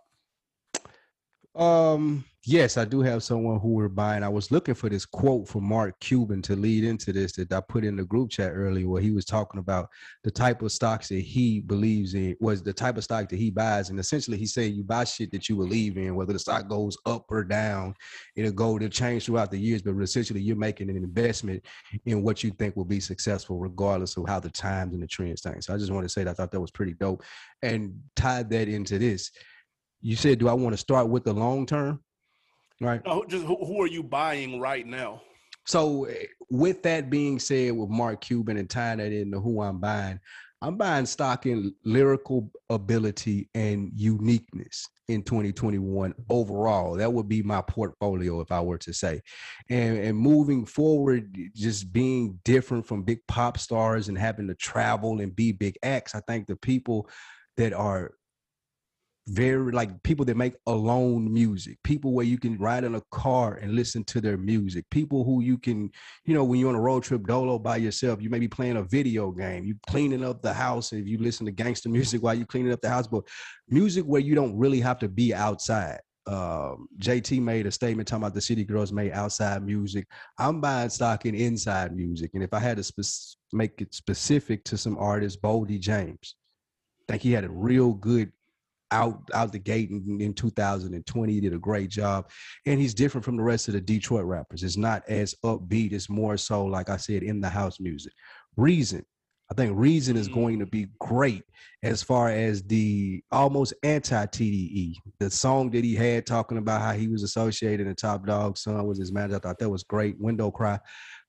[1.57, 4.23] Um, yes, I do have someone who we're buying.
[4.23, 7.63] I was looking for this quote from Mark Cuban to lead into this that I
[7.67, 9.89] put in the group chat earlier, where he was talking about
[10.23, 13.49] the type of stocks that he believes in was the type of stock that he
[13.51, 16.69] buys, and essentially he's saying you buy shit that you believe in, whether the stock
[16.69, 17.95] goes up or down,
[18.37, 21.65] it'll go to change throughout the years, but essentially you're making an investment
[22.05, 25.41] in what you think will be successful, regardless of how the times and the trends
[25.41, 25.65] change.
[25.65, 27.25] So I just want to say that I thought that was pretty dope,
[27.63, 29.31] and tied that into this
[30.07, 32.01] you said, do I want to start with the long term?
[32.81, 33.05] Right.
[33.05, 35.23] No, just who, who are you buying right now?
[35.67, 39.81] So, eh, with that being said, with Mark Cuban and tying that into who I'm
[39.81, 40.21] buying,
[40.63, 46.95] I'm buying stock in lyrical ability and uniqueness in 2021 overall.
[46.95, 49.21] That would be my portfolio if I were to say.
[49.69, 55.21] And, and moving forward, just being different from big pop stars and having to travel
[55.21, 57.11] and be big acts, I think the people
[57.57, 58.13] that are
[59.29, 63.55] very like people that make alone music people where you can ride in a car
[63.55, 65.91] and listen to their music people who you can
[66.27, 68.77] you know when you're on a road trip dolo by yourself you may be playing
[68.77, 72.35] a video game you cleaning up the house if you listen to gangster music while
[72.35, 73.25] you're cleaning up the house but
[73.69, 78.25] music where you don't really have to be outside um, JT made a statement talking
[78.25, 80.09] about the city girls made outside music.
[80.39, 84.65] I'm buying stock in inside music, and if I had to spe- make it specific
[84.65, 86.35] to some artists, Boldy James,
[87.09, 88.33] I think he had a real good
[88.91, 92.29] out out the gate in, in 2020 he did a great job.
[92.67, 94.63] And he's different from the rest of the detroit rappers.
[94.63, 95.93] It's not as upbeat.
[95.93, 98.13] It's more so like i said in the house music.
[98.57, 99.05] Reason.
[99.51, 100.41] I think reason is mm-hmm.
[100.41, 101.45] going to be great
[101.85, 107.07] as far as the almost anti-tde the song that he had talking about how he
[107.07, 109.37] was associated and top dog son was his manager.
[109.37, 110.19] I thought that was great.
[110.19, 110.79] Window cry.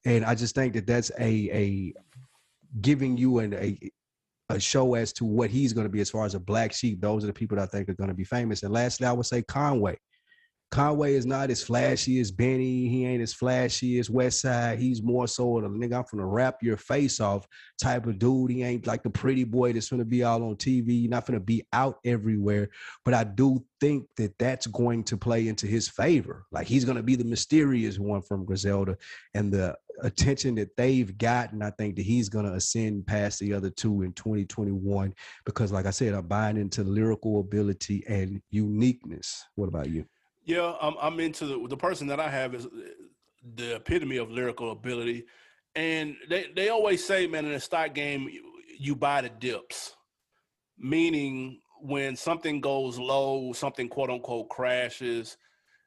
[0.06, 1.94] And i just think that that's a a
[2.82, 3.78] giving you an a
[4.50, 7.02] a show as to what he's going to be as far as a black sheep.
[7.02, 8.64] Those are the people that I think are going to be famous.
[8.64, 9.98] And lastly, I would say Conway.
[10.70, 12.90] Conway is not as flashy as Benny.
[12.90, 14.80] He ain't as flashy as Westside.
[14.80, 17.48] He's more so the nigga, I'm gonna wrap your face off
[17.82, 18.52] type of dude.
[18.52, 21.08] He ain't like the pretty boy that's gonna be all on TV.
[21.08, 22.70] Not gonna be out everywhere.
[23.06, 26.46] But I do think that that's going to play into his favor.
[26.52, 28.98] Like he's gonna be the mysterious one from Griselda,
[29.34, 33.70] and the attention that they've gotten, I think that he's gonna ascend past the other
[33.70, 35.14] two in 2021.
[35.46, 39.46] Because, like I said, I'm buying into lyrical ability and uniqueness.
[39.56, 40.06] What about you?
[40.48, 42.68] Yeah, I'm, I'm into the, the person that I have is
[43.56, 45.26] the epitome of lyrical ability.
[45.76, 48.44] And they, they always say, man, in a stock game, you,
[48.80, 49.98] you buy the dips,
[50.80, 55.38] meaning when something goes low, something quote unquote crashes,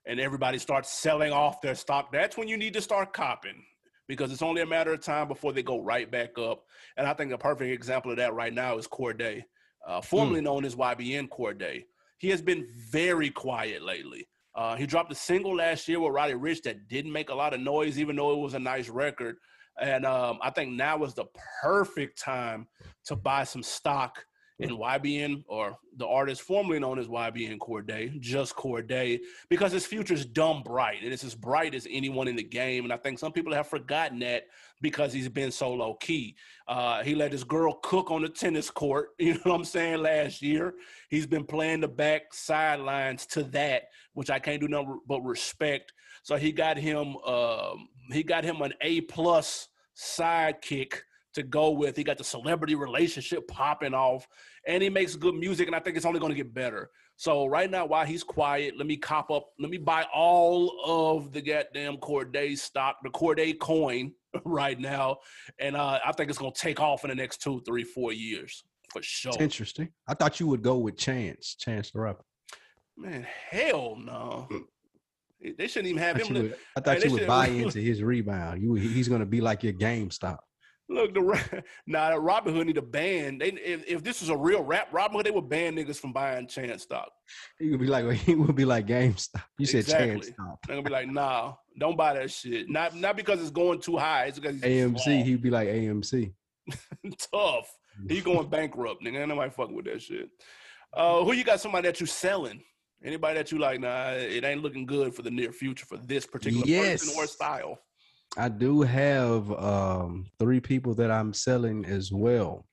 [0.06, 3.64] and everybody starts selling off their stock, that's when you need to start copping
[4.08, 6.64] because it's only a matter of time before they go right back up.
[6.98, 9.42] And I think a perfect example of that right now is Cordae,
[9.86, 10.44] uh, formerly mm.
[10.44, 11.84] known as YBN Cordae.
[12.18, 14.26] He has been very quiet lately.
[14.61, 17.54] Uh, he dropped a single last year with Roddy Ricch that didn't make a lot
[17.54, 19.36] of noise, even though it was a nice record.
[19.80, 21.24] And um, I think now is the
[21.62, 22.68] perfect time
[23.06, 24.22] to buy some stock
[24.61, 30.14] and YBN or the artist formerly known as YBN Cordae, just Cordae, because his future
[30.14, 32.84] is dumb bright and it's as bright as anyone in the game.
[32.84, 34.44] And I think some people have forgotten that
[34.80, 36.36] because he's been so low key.
[36.68, 40.02] Uh, he let his girl cook on the tennis court, you know what I'm saying,
[40.02, 40.74] last year.
[41.08, 43.84] He's been playing the back sidelines to that,
[44.14, 45.92] which I can't do nothing but respect.
[46.22, 50.94] So he got him um, he got him an A plus sidekick
[51.35, 51.97] to go with.
[51.97, 54.26] He got the celebrity relationship popping off,
[54.66, 56.91] and he makes good music, and I think it's only going to get better.
[57.16, 61.33] So right now, while he's quiet, let me cop up, let me buy all of
[61.33, 64.12] the goddamn Cordae stock, the Cordae coin
[64.45, 65.18] right now,
[65.59, 68.12] and uh, I think it's going to take off in the next two, three, four
[68.12, 69.33] years for sure.
[69.33, 69.91] It's interesting.
[70.07, 72.24] I thought you would go with Chance, Chance the rapper.
[72.97, 74.49] Man, hell no.
[75.57, 76.26] They shouldn't even have I him.
[76.26, 78.62] thought you li- would, I thought you would buy into his rebound.
[78.62, 80.39] You, he's going to be like your GameStop.
[80.91, 83.38] Look, the ra- nah, Robin Hood need a ban.
[83.38, 86.12] They if, if this was a real rap Robin Hood, they would ban niggas from
[86.12, 87.11] buying chance stock.
[87.61, 89.43] He would be like he would be like GameStop.
[89.57, 90.09] You said Exactly.
[90.09, 90.59] Chance Stop.
[90.66, 92.68] They're gonna be like, nah, don't buy that shit.
[92.68, 94.24] Not not because it's going too high.
[94.24, 96.32] It's because AMC, he'd be like AMC.
[97.32, 97.72] tough.
[98.09, 99.20] He going bankrupt, nigga.
[99.20, 100.28] Ain't nobody fucking with that shit.
[100.93, 101.61] Uh, who you got?
[101.61, 102.62] Somebody that you selling?
[103.05, 103.80] Anybody that you like?
[103.80, 107.78] Nah, it ain't looking good for the near future for this particular person or style.
[108.37, 112.66] I do have um, three people that I'm selling as well.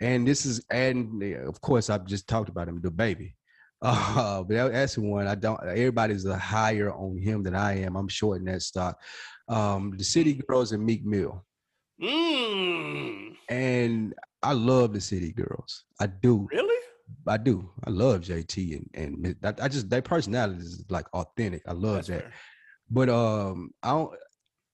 [0.00, 3.34] And this is, and of course, I've just talked about him, DaBaby.
[3.82, 5.58] Uh, but that's the one I don't.
[5.66, 7.96] Everybody's a higher on him than I am.
[7.96, 9.00] I'm shorting that stock.
[9.48, 11.42] Um, the City Girls and Meek Mill,
[11.98, 13.34] Mmm.
[13.48, 15.84] and I love the City Girls.
[15.98, 16.46] I do.
[16.52, 16.76] Really?
[17.26, 17.70] I do.
[17.84, 18.90] I love JT and
[19.24, 21.62] and I, I just their personality is like authentic.
[21.66, 22.20] I love That's that.
[22.24, 22.32] fair.
[22.90, 24.14] But um, I don't.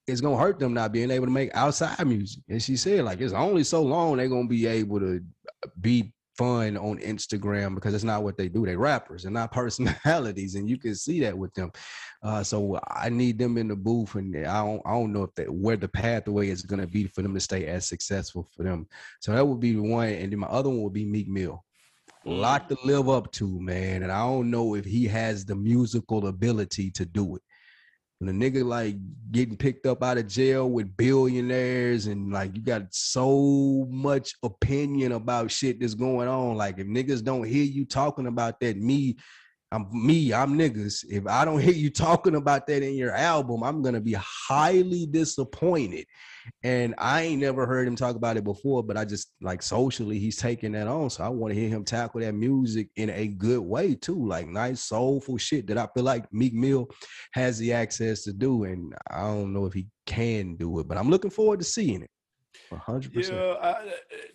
[0.07, 2.43] It's gonna hurt them not being able to make outside music.
[2.49, 5.21] And she said, like, it's only so long they're gonna be able to
[5.81, 8.67] be fun on Instagram because it's not what they do.
[8.67, 11.73] They rappers and not personalities, and you can see that with them.
[12.23, 14.83] Uh, so I need them in the booth, and I don't.
[14.85, 17.67] I don't know if that where the pathway is gonna be for them to stay
[17.67, 18.87] as successful for them.
[19.21, 21.65] So that would be the one, and then my other one would be Meek Mill.
[22.27, 24.03] A lot to live up to, man.
[24.03, 27.43] And I don't know if he has the musical ability to do it.
[28.19, 28.97] When a nigga like
[29.31, 35.13] getting picked up out of jail with billionaires and like you got so much opinion
[35.13, 36.57] about shit that's going on.
[36.57, 39.17] Like if niggas don't hear you talking about that, me,
[39.73, 41.05] I'm me, I'm niggas.
[41.11, 45.07] If I don't hear you talking about that in your album, I'm gonna be highly
[45.07, 46.07] disappointed.
[46.63, 50.21] And I ain't never heard him talk about it before, but I just like socially
[50.21, 51.11] he's taking that on.
[51.11, 54.47] So I want to hear him tackle that music in a good way too, like
[54.47, 56.89] nice soulful shit that I feel like Meek Mill
[57.33, 58.65] has the access to do.
[58.65, 62.03] And I don't know if he can do it, but I'm looking forward to seeing
[62.03, 62.11] it.
[62.73, 63.37] hundred percent.
[63.37, 63.85] Yeah, I, uh,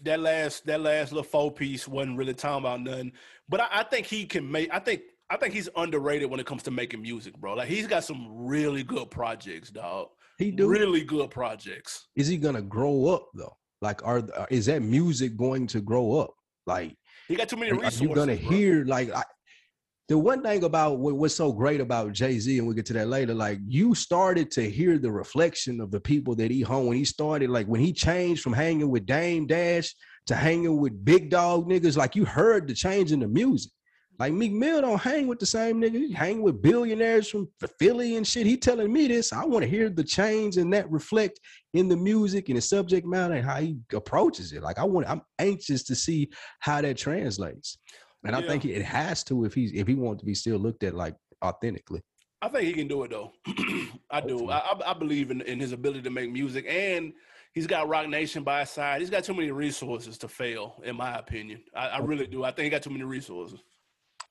[0.02, 3.14] that last that last little four piece wasn't really talking about nothing,
[3.48, 4.70] but I, I think he can make.
[4.74, 7.54] I think I think he's underrated when it comes to making music, bro.
[7.54, 10.10] Like he's got some really good projects, dog.
[10.38, 10.68] He do.
[10.68, 12.10] really good projects.
[12.18, 13.56] Is he gonna grow up though?
[13.82, 16.34] Like, are uh, is that music going to grow up?
[16.68, 16.96] Like,
[17.30, 18.02] He got too many Are, are resources.
[18.02, 18.50] you gonna bro.
[18.50, 19.24] hear like I,
[20.10, 22.94] the one thing about what, what's so great about Jay Z, and we'll get to
[22.94, 23.34] that later.
[23.34, 27.06] Like you started to hear the reflection of the people that he hung when he
[27.06, 27.50] started.
[27.50, 31.96] Like when he changed from hanging with Dame Dash to hanging with big dog niggas.
[31.96, 33.72] Like you heard the change in the music.
[34.22, 35.94] Like Meek Mill don't hang with the same nigga.
[35.94, 37.50] He hang with billionaires from
[37.80, 38.46] Philly and shit.
[38.46, 39.34] He telling me this.
[39.34, 41.40] I want to hear the change and that reflect
[41.74, 44.62] in the music and the subject matter and how he approaches it.
[44.62, 47.80] Like I want, I'm anxious to see how that translates.
[48.24, 50.84] And I think it has to if he's if he wants to be still looked
[50.84, 52.04] at like authentically.
[52.44, 53.32] I think he can do it though.
[54.12, 54.52] I do.
[54.52, 57.12] I, I believe in, in his ability to make music, and
[57.54, 59.02] he's got Roc Nation by his side.
[59.02, 61.64] He's got too many resources to fail, in my opinion.
[61.76, 62.44] I, I really do.
[62.44, 63.64] I think he got too many resources.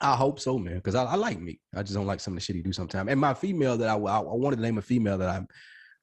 [0.00, 1.60] I hope so, man, because I, I like Meek.
[1.76, 3.10] I just don't like some of the shit he do sometimes.
[3.10, 5.46] And my female that I, I I wanted to name a female that I'm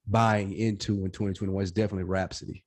[0.08, 2.64] buying into in 2021 is definitely Rapsody.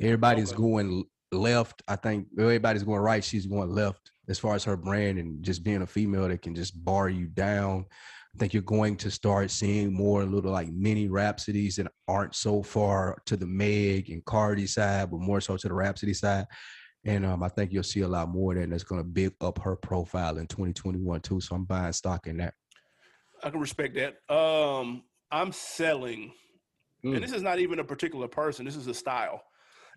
[0.00, 0.60] Everybody's Okay.
[0.60, 1.82] going left.
[1.88, 3.22] I think everybody's going right.
[3.22, 6.54] She's going left as far as her brand and just being a female that can
[6.54, 7.86] just bar you down.
[8.34, 12.62] I think you're going to start seeing more little like mini Rapsodies that aren't so
[12.62, 16.46] far to the Meg and Cardi side, but more so to the Rapsody side.
[17.04, 19.08] And um, I think you'll see a lot more of that, and that's going to
[19.08, 21.40] big up her profile in 2021 too.
[21.40, 22.54] So I'm buying stock in that.
[23.42, 24.34] I can respect that.
[24.34, 26.32] Um, I'm selling,
[27.04, 27.14] Mm.
[27.14, 28.64] and this is not even a particular person.
[28.64, 29.40] This is a style.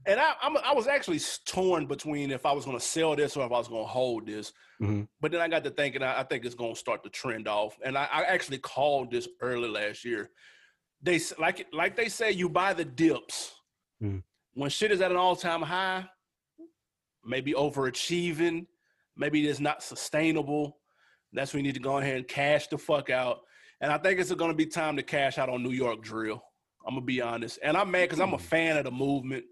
[0.06, 3.36] And I, I'm, I was actually torn between if I was going to sell this
[3.36, 4.54] or if I was going to hold this.
[4.80, 5.08] Mhm.
[5.20, 7.48] But then I got to thinking, I, I think it's going to start to trend
[7.48, 7.76] off.
[7.84, 10.30] And I, I actually called this early last year.
[11.02, 13.52] They like like they say, you buy the dips
[14.02, 14.22] Mhm.
[14.54, 16.08] when shit is at an all time high.
[17.26, 18.66] Maybe overachieving,
[19.16, 20.78] maybe it's not sustainable.
[21.34, 23.40] That's when you need to go ahead and cash the fuck out.
[23.80, 26.44] And I think it's going to be time to cash out on New York drill.
[26.86, 28.44] I'm gonna be honest, and I'm mad because I'm a Hmm.
[28.44, 29.46] fan of the movement.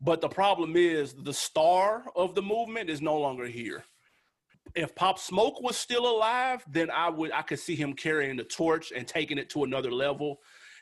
[0.00, 3.84] But the problem is the star of the movement is no longer here.
[4.74, 8.44] If Pop Smoke was still alive, then I would I could see him carrying the
[8.44, 10.40] torch and taking it to another level.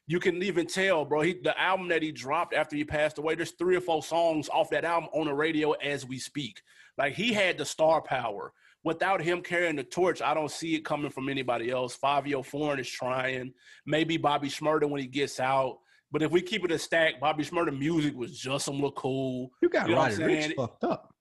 [0.08, 1.20] You can even tell, bro.
[1.20, 4.48] He, the album that he dropped after he passed away, there's three or four songs
[4.48, 6.62] off that album on the radio as we speak.
[6.96, 8.52] Like he had the star power.
[8.84, 11.96] Without him carrying the torch, I don't see it coming from anybody else.
[11.96, 13.52] Fivio Foreign is trying.
[13.84, 15.78] Maybe Bobby Shmurda when he gets out.
[16.10, 19.50] But if we keep it a stack, Bobby Shmurda music was just some look cool.
[19.60, 21.14] You got You know Roddy Ricch fucked up.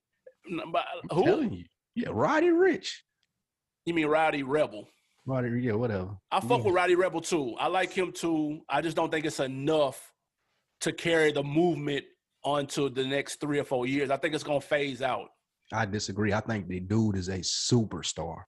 [0.71, 1.25] But I'm who?
[1.25, 1.65] telling you.
[1.93, 2.91] Yeah, Roddy Ricch.
[3.85, 4.87] You mean Roddy Rebel?
[5.27, 6.17] Roddy, yeah, whatever.
[6.31, 6.65] I fuck Yeah.
[6.65, 7.53] with Rowdy Rebel too.
[7.59, 8.61] I like him too.
[8.69, 10.13] I just don't think it's enough
[10.81, 12.05] to carry the movement
[12.45, 14.09] onto the next three or four years.
[14.09, 15.27] I think it's gonna phase out.
[15.73, 16.31] I disagree.
[16.31, 18.37] I think the dude is a superstar.
[18.39, 18.43] I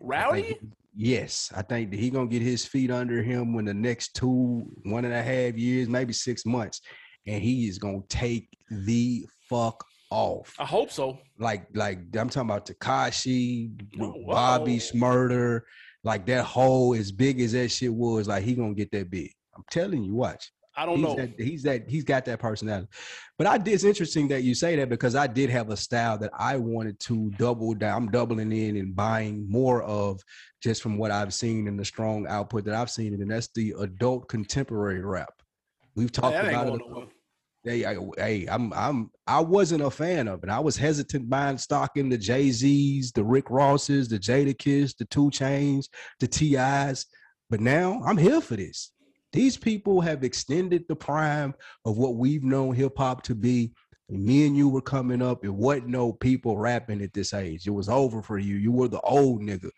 [0.00, 0.42] Rowdy?
[0.42, 0.60] think-
[0.94, 4.62] yes, I think that he gonna get his feet under him when the next two,
[4.84, 6.80] one and a half years, maybe six months,
[7.26, 10.54] and he is gonna take the fuck off.
[10.60, 11.18] I hope so.
[11.38, 14.76] Like, like I'm talking about Tekashi, oh, Whoa, Bobby.
[14.76, 15.62] Shmurda,
[16.04, 19.32] like that hole as big as that shit was, like he gonna get that big.
[19.56, 20.50] I'm telling you, watch.
[20.74, 21.16] I don't he's know.
[21.16, 22.88] That, he's that he's got that personality.
[23.36, 26.16] But I did it's interesting that you say that because I did have a style
[26.18, 28.04] that I wanted to double down.
[28.04, 30.20] I'm doubling in and buying more of
[30.62, 33.74] just from what I've seen and the strong output that I've seen, and that's the
[33.80, 35.34] adult contemporary rap.
[35.94, 37.08] We've talked about it.
[37.64, 40.50] Hey, I, hey, I'm I'm I wasn't a fan of it.
[40.50, 45.04] I was hesitant buying stock in the Jay Z's, the Rick Rosses, the Jadakiss, the
[45.04, 45.86] 2 Chainz,
[46.18, 47.06] the T.I.'s.
[47.48, 48.90] But now I'm here for this.
[49.32, 51.54] These people have extended the prime
[51.84, 53.72] of what we've known hip hop to be.
[54.08, 57.66] Me and you were coming up, it wasn't no people rapping at this age.
[57.66, 58.56] It was over for you.
[58.56, 59.70] You were the old nigga.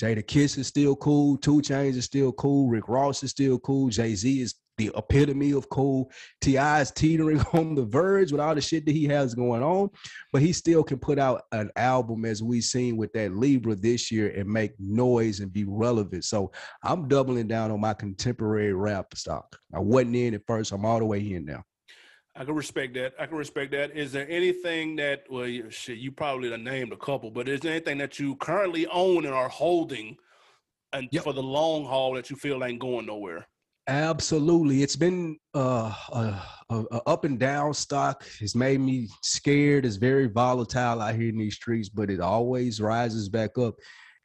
[0.00, 1.36] Jadakiss is still cool.
[1.38, 2.68] 2 Chainz is still cool.
[2.68, 3.88] Rick Ross is still cool.
[3.88, 6.10] Jay Z is the epitome of cool.
[6.40, 6.80] T.I.
[6.80, 9.90] is teetering on the verge with all the shit that he has going on,
[10.32, 14.10] but he still can put out an album as we've seen with that Libra this
[14.10, 16.24] year and make noise and be relevant.
[16.24, 16.52] So
[16.82, 19.56] I'm doubling down on my contemporary rap stock.
[19.74, 20.72] I wasn't in at first.
[20.72, 21.64] I'm all the way in now.
[22.34, 23.12] I can respect that.
[23.18, 23.94] I can respect that.
[23.94, 27.72] Is there anything that well you- shit, you probably named a couple, but is there
[27.72, 30.16] anything that you currently own and are holding
[30.94, 31.24] and Yep.
[31.24, 33.46] for the long haul that you feel ain't going nowhere?
[33.88, 38.24] Absolutely, it's been uh, a, a, up and down stock.
[38.40, 39.84] It's made me scared.
[39.84, 43.74] It's very volatile out here in these streets, but it always rises back up.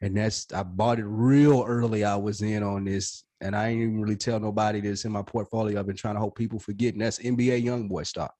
[0.00, 2.04] And that's I bought it real early.
[2.04, 5.22] I was in on this, and I ain't even really tell nobody this in my
[5.22, 5.80] portfolio.
[5.80, 8.32] I've been trying to hope people forget, and that's NBA YoungBoy stock.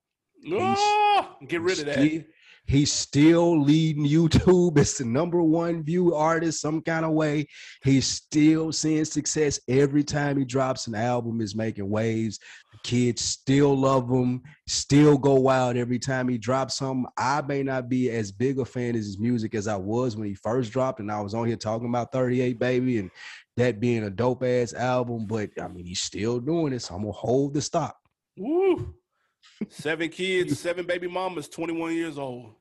[0.53, 1.95] Ah, get rid of that.
[1.99, 2.23] Still-
[2.69, 4.79] he's still leading YouTube.
[4.79, 7.49] It's the number one view artist some kind of way.
[7.83, 11.41] He's still seeing success every time he drops an album.
[11.41, 12.39] Is making waves.
[12.73, 14.43] The kids still love him.
[14.67, 17.11] Still go wild every time he drops something.
[17.17, 20.29] I may not be as big a fan of his music as I was when
[20.29, 23.11] he first dropped, and I was on here talking about 38 Baby and
[23.57, 25.27] that being a dope ass album.
[25.27, 27.97] But I mean, he's still doing it, so I'm gonna hold the stock.
[28.37, 28.95] Woo.
[29.69, 32.55] Seven kids, seven baby mamas, 21 years old.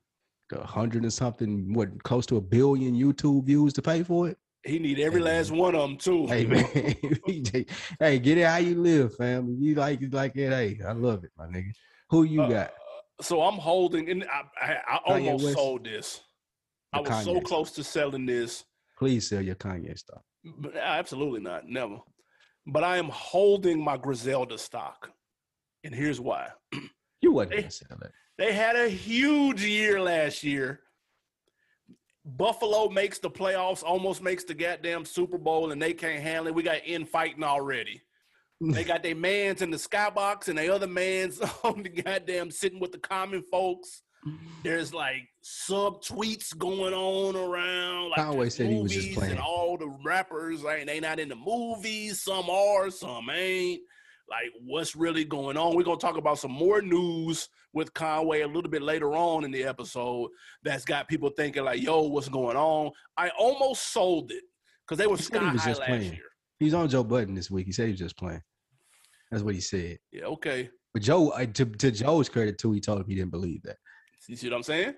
[0.52, 4.38] a hundred and something, what close to a billion YouTube views to pay for it.
[4.64, 6.26] He need every Hey, last one of them too.
[6.28, 6.66] Hey man,
[8.00, 9.56] hey, get it how you live, fam.
[9.60, 10.50] You like it like it.
[10.52, 11.72] Hey, I love it, my nigga.
[12.10, 12.74] Who you Uh, got?
[13.22, 15.56] So I'm holding, and I, I, I almost West?
[15.58, 16.22] sold this.
[16.94, 18.64] I was so Kanye close to selling this.
[18.98, 20.22] Please sell your Kanye stuff.
[20.60, 21.98] But absolutely not, never.
[22.66, 25.12] But I am holding my Griselda stock,
[25.84, 26.50] and here's why.
[27.22, 27.62] You wasn't Hey.
[27.62, 28.12] gonna sell it.
[28.38, 30.82] They had a huge year last year.
[32.26, 36.56] Buffalo makes the playoffs, almost makes the goddamn Super Bowl, and they can't handle it.
[36.56, 38.02] We got infighting already.
[38.60, 42.80] They got their mans in the skybox and they other mans on the goddamn sitting
[42.80, 44.02] with the common folks.
[44.64, 48.10] There's like sub tweets going on around.
[48.10, 49.34] Like there's said he was just playing.
[49.34, 52.24] And all the rappers, like they not in the movies.
[52.24, 53.82] Some are, some ain't.
[54.30, 55.76] Like what's really going on?
[55.76, 59.52] We're gonna talk about some more news with Conway a little bit later on in
[59.52, 60.30] the episode.
[60.64, 64.44] That's got people thinking like, "Yo, what's going on?" I almost sold it
[64.86, 66.14] because they were said he sky was high just last playing.
[66.14, 66.24] year.
[66.60, 67.68] He's on Joe Budden this week.
[67.68, 68.42] He said he was just playing.
[69.32, 69.98] That's what he said.
[70.12, 70.70] Yeah, okay.
[70.94, 73.76] But Joe, to, to Joe's credit too, he told him he didn't believe that
[74.28, 74.96] You see what I'm saying?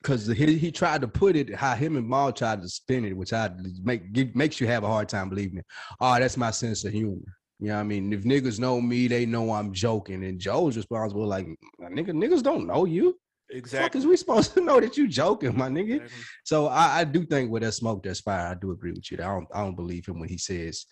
[0.00, 3.16] because he, he tried to put it how him and Mal tried to spin it,
[3.16, 3.50] which I
[3.82, 5.66] make makes you have a hard time believing it.
[6.00, 7.20] Oh, that's my sense of humor.
[7.58, 8.12] You know what I mean?
[8.12, 10.24] If niggas know me, they know I'm joking.
[10.24, 11.46] And Joe's responsible like,
[11.80, 13.18] nigga, niggas don't know you.
[13.50, 13.88] Exactly.
[13.88, 15.96] Because we supposed to know that you joking, my nigga.
[15.96, 16.24] Exactly.
[16.44, 18.48] So I, I, do think with that smoke, that's fire.
[18.48, 19.18] I do agree with you.
[19.18, 20.84] I don't I don't believe him when he says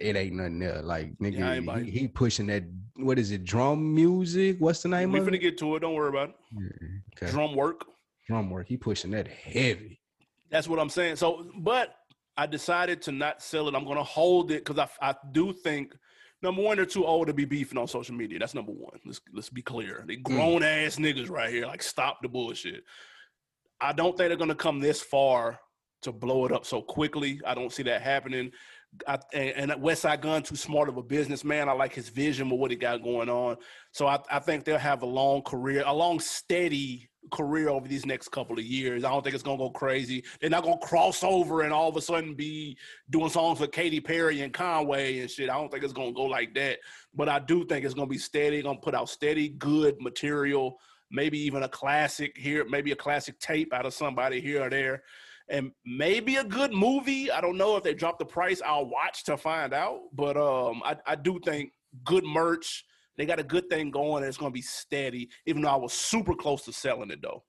[0.00, 0.82] it ain't nothing there.
[0.82, 2.64] Like nigga, yeah, he, he, pushing that.
[2.96, 3.44] What is it?
[3.44, 4.56] Drum music?
[4.58, 5.30] What's the name we of it?
[5.30, 5.80] We finna get to it.
[5.80, 6.36] Don't worry about it.
[6.52, 7.32] Yeah, okay.
[7.32, 7.82] Drumwork.
[8.26, 8.66] Drum work.
[8.66, 10.00] He pushing that heavy.
[10.50, 11.16] That's what I'm saying.
[11.16, 11.94] So, but
[12.36, 13.74] I decided to not sell it.
[13.74, 15.94] I'm gonna hold it because I I do think
[16.42, 18.38] number one, they're too old to be beefing on social media.
[18.38, 18.98] That's number one.
[19.04, 20.04] Let's let's be clear.
[20.06, 20.86] They grown mm.
[20.86, 21.66] ass niggas right here.
[21.66, 22.84] Like, stop the bullshit.
[23.80, 25.58] I don't think they're gonna come this far
[26.02, 27.40] to blow it up so quickly.
[27.46, 28.52] I don't see that happening.
[29.08, 31.68] I, and, and Westside Gun, too smart of a businessman.
[31.68, 33.56] I like his vision with what he got going on.
[33.90, 38.06] So I, I think they'll have a long career, a long steady career over these
[38.06, 39.04] next couple of years.
[39.04, 40.24] I don't think it's gonna go crazy.
[40.40, 42.76] They're not gonna cross over and all of a sudden be
[43.10, 45.50] doing songs with Katy Perry and Conway and shit.
[45.50, 46.78] I don't think it's gonna go like that.
[47.14, 48.62] But I do think it's gonna be steady.
[48.62, 50.78] Gonna put out steady, good material.
[51.10, 55.02] Maybe even a classic here, maybe a classic tape out of somebody here or there
[55.48, 57.30] and maybe a good movie.
[57.30, 58.62] I don't know if they drop the price.
[58.64, 60.00] I'll watch to find out.
[60.12, 61.72] But um, I, I do think
[62.04, 62.84] good merch.
[63.16, 64.22] They got a good thing going.
[64.22, 65.28] And it's going to be steady.
[65.46, 67.42] Even though I was super close to selling it though.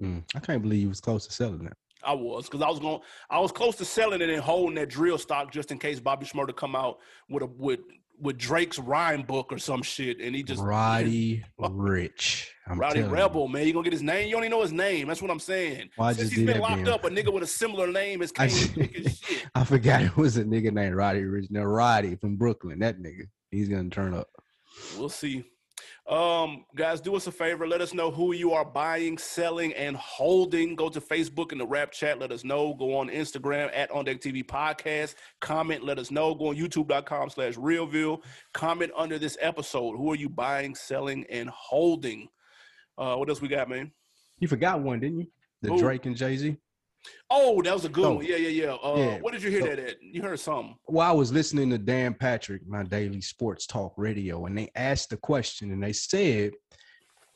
[0.00, 1.76] Mm, I can't believe you was close to selling it.
[2.02, 3.00] I was because I was going.
[3.28, 6.24] I was close to selling it and holding that drill stock just in case Bobby
[6.24, 7.80] Shmurda come out with a with
[8.20, 12.48] with Drake's rhyme book or some shit, and he just Roddy Ricch.
[12.66, 13.52] I'm Roddy Rebel, you.
[13.52, 13.66] man.
[13.66, 14.28] You gonna get his name?
[14.28, 15.08] You only know his name.
[15.08, 15.90] That's what I'm saying.
[15.96, 18.44] Why Since he's been locked up, a nigga with a similar name is I,
[19.54, 21.50] I forgot it was a nigga named Roddy Ricch.
[21.50, 22.78] Now Roddy from Brooklyn.
[22.80, 23.24] That nigga.
[23.50, 24.28] He's gonna turn up.
[24.98, 25.44] We'll see.
[26.08, 27.66] Um, guys, do us a favor.
[27.66, 30.74] Let us know who you are buying, selling, and holding.
[30.74, 32.18] Go to Facebook in the rap chat.
[32.18, 32.74] Let us know.
[32.74, 35.14] Go on Instagram at On Deck TV Podcast.
[35.40, 35.84] Comment.
[35.84, 36.34] Let us know.
[36.34, 38.22] Go on YouTube.com slash Realville.
[38.54, 39.96] Comment under this episode.
[39.96, 42.28] Who are you buying, selling, and holding?
[42.98, 43.92] Uh, what else we got, man?
[44.40, 45.26] You forgot one, didn't you?
[45.62, 45.78] The Ooh.
[45.78, 46.56] Drake and Jay Z.
[47.30, 48.24] Oh, that was a good so, one.
[48.24, 48.72] Yeah, yeah, yeah.
[48.72, 49.18] Uh, yeah.
[49.20, 50.02] What did you hear so, that at?
[50.02, 50.74] You heard something.
[50.86, 55.10] Well, I was listening to Dan Patrick, my daily sports talk radio, and they asked
[55.10, 56.52] the question and they said,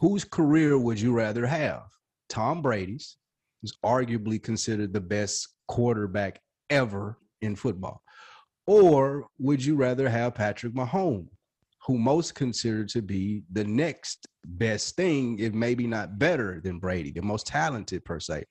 [0.00, 1.84] Whose career would you rather have?
[2.28, 3.16] Tom Brady's,
[3.62, 6.40] who's arguably considered the best quarterback
[6.70, 8.02] ever in football.
[8.66, 11.28] Or would you rather have Patrick Mahomes,
[11.86, 17.10] who most considered to be the next best thing, if maybe not better than Brady,
[17.10, 18.44] the most talented per se?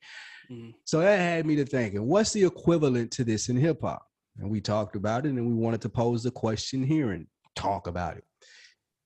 [0.50, 0.70] Mm-hmm.
[0.84, 4.06] So that had me to thinking, what's the equivalent to this in hip hop?
[4.38, 7.86] And we talked about it and we wanted to pose the question here and talk
[7.86, 8.24] about it.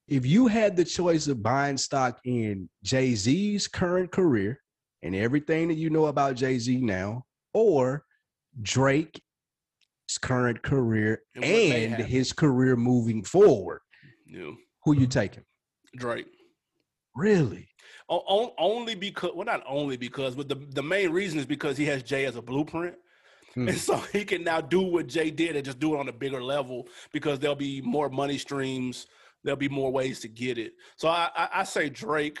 [0.07, 4.59] If you had the choice of buying stock in Jay Z's current career
[5.03, 8.03] and everything that you know about Jay Z now, or
[8.61, 9.19] Drake's
[10.21, 13.81] current career and, and his career moving forward,
[14.25, 14.51] yeah.
[14.83, 15.43] who you taking?
[15.95, 16.25] Drake.
[17.15, 17.67] Really?
[18.09, 21.85] O- only because, well, not only because, but the, the main reason is because he
[21.85, 22.95] has Jay as a blueprint.
[23.53, 23.67] Hmm.
[23.69, 26.13] And so he can now do what Jay did and just do it on a
[26.13, 29.07] bigger level because there'll be more money streams.
[29.43, 30.73] There'll be more ways to get it.
[30.97, 32.39] So I, I, I say Drake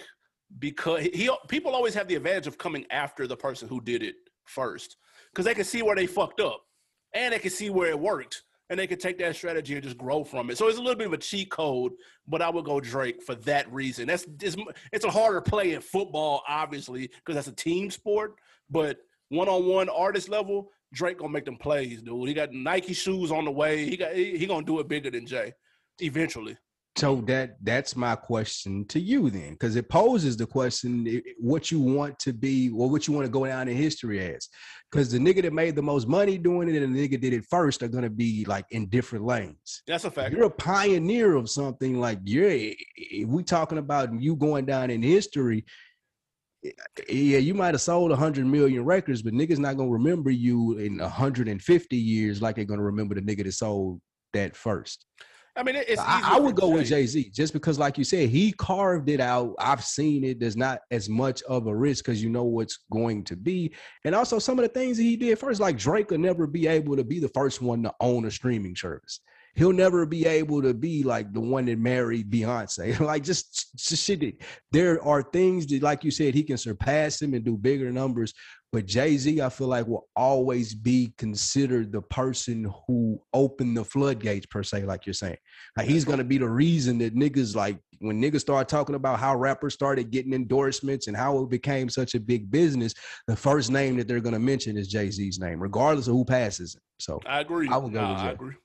[0.57, 4.15] because he people always have the advantage of coming after the person who did it
[4.45, 4.97] first
[5.31, 6.63] because they can see where they fucked up
[7.13, 9.97] and they can see where it worked and they could take that strategy and just
[9.97, 10.57] grow from it.
[10.57, 11.93] So it's a little bit of a cheat code,
[12.27, 14.07] but I would go Drake for that reason.
[14.07, 14.55] That's it's,
[14.91, 18.35] it's a harder play in football, obviously, because that's a team sport.
[18.69, 18.99] But
[19.29, 22.27] one-on-one artist level, Drake gonna make them plays, dude.
[22.27, 23.85] He got Nike shoes on the way.
[23.85, 25.53] He got he, he gonna do it bigger than Jay,
[25.99, 26.57] eventually.
[26.99, 31.79] So that that's my question to you then, because it poses the question what you
[31.79, 34.49] want to be or what you want to go down in history as.
[34.91, 37.45] Because the nigga that made the most money doing it and the nigga did it
[37.49, 39.81] first are gonna be like in different lanes.
[39.87, 40.35] That's a fact.
[40.35, 45.01] You're a pioneer of something like you're if we talking about you going down in
[45.01, 45.63] history.
[47.07, 50.97] Yeah, you might have sold 100 million records, but niggas not gonna remember you in
[50.97, 54.01] 150 years like they're gonna remember the nigga that sold
[54.33, 55.05] that first.
[55.59, 55.99] I mean, it's.
[55.99, 59.19] I, I, would go with Jay Z just because, like you said, he carved it
[59.19, 59.55] out.
[59.59, 60.39] I've seen it.
[60.39, 63.73] There's not as much of a risk because you know what's going to be,
[64.05, 65.59] and also some of the things that he did first.
[65.59, 68.73] Like Drake will never be able to be the first one to own a streaming
[68.73, 69.19] service.
[69.59, 72.97] He'll never be able to be like the one that married Beyonce.
[73.01, 74.41] like just, just shit.
[74.71, 78.33] There are things that, like you said, he can surpass him and do bigger numbers.
[78.71, 83.83] But Jay Z, I feel like will always be considered the person who opened the
[83.83, 85.35] floodgates, per se, like you're saying.
[85.75, 89.35] Like he's gonna be the reason that niggas like when niggas start talking about how
[89.35, 92.93] rappers started getting endorsements and how it became such a big business.
[93.27, 96.75] The first name that they're gonna mention is Jay Z's name, regardless of who passes
[96.75, 96.81] it.
[96.97, 97.67] So I agree.
[97.69, 98.27] I would go nah, with Jay.
[98.29, 98.55] I agree.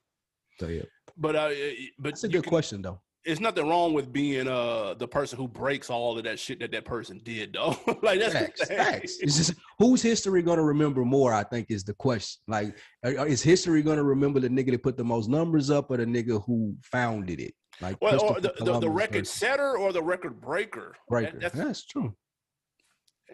[0.61, 0.83] So yeah.
[1.17, 1.51] But uh,
[1.99, 3.01] but it's a good can, question though.
[3.25, 6.73] it's nothing wrong with being uh the person who breaks all of that shit that
[6.73, 7.77] that person did though.
[8.03, 9.19] like that's facts, facts.
[9.21, 11.33] It's just whose history going to remember more?
[11.33, 12.41] I think is the question.
[12.49, 15.97] Like, is history going to remember the nigga that put the most numbers up, or
[15.97, 17.55] the nigga who founded it?
[17.81, 20.95] Like, well, or the, the, the, record setter or the record breaker.
[21.09, 21.39] Breaker.
[21.39, 22.15] That, that's, that's true.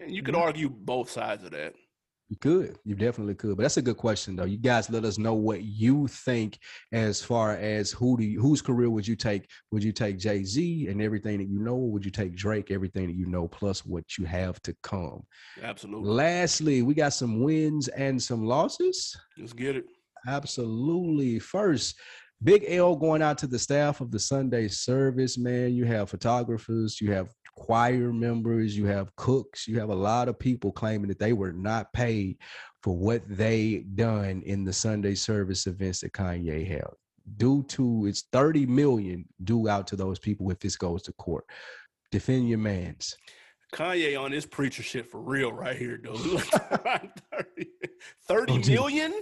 [0.01, 0.45] And you could mm-hmm.
[0.45, 1.75] argue both sides of that.
[2.31, 2.78] You could.
[2.85, 3.57] You definitely could.
[3.57, 4.45] But that's a good question though.
[4.45, 6.61] You guys let us know what you think
[6.93, 9.51] as far as who do you, whose career would you take?
[9.72, 13.09] Would you take Jay-Z and everything that you know, or would you take Drake, everything
[13.09, 15.24] that you know, plus what you have to come?
[15.61, 16.09] Absolutely.
[16.09, 19.16] Lastly, we got some wins and some losses.
[19.37, 19.87] Let's get it.
[20.28, 21.41] Absolutely.
[21.41, 21.99] First,
[22.45, 25.74] Big L going out to the staff of the Sunday service, man.
[25.74, 30.38] You have photographers, you have choir members, you have cooks, you have a lot of
[30.38, 32.38] people claiming that they were not paid
[32.82, 36.94] for what they done in the Sunday service events that Kanye held.
[37.36, 41.44] Due to it's 30 million due out to those people if this goes to court.
[42.11, 43.14] Defend your mans.
[43.74, 46.16] Kanye on this preacher shit for real right here, dude.
[46.18, 47.66] 30,
[48.26, 49.12] 30 million?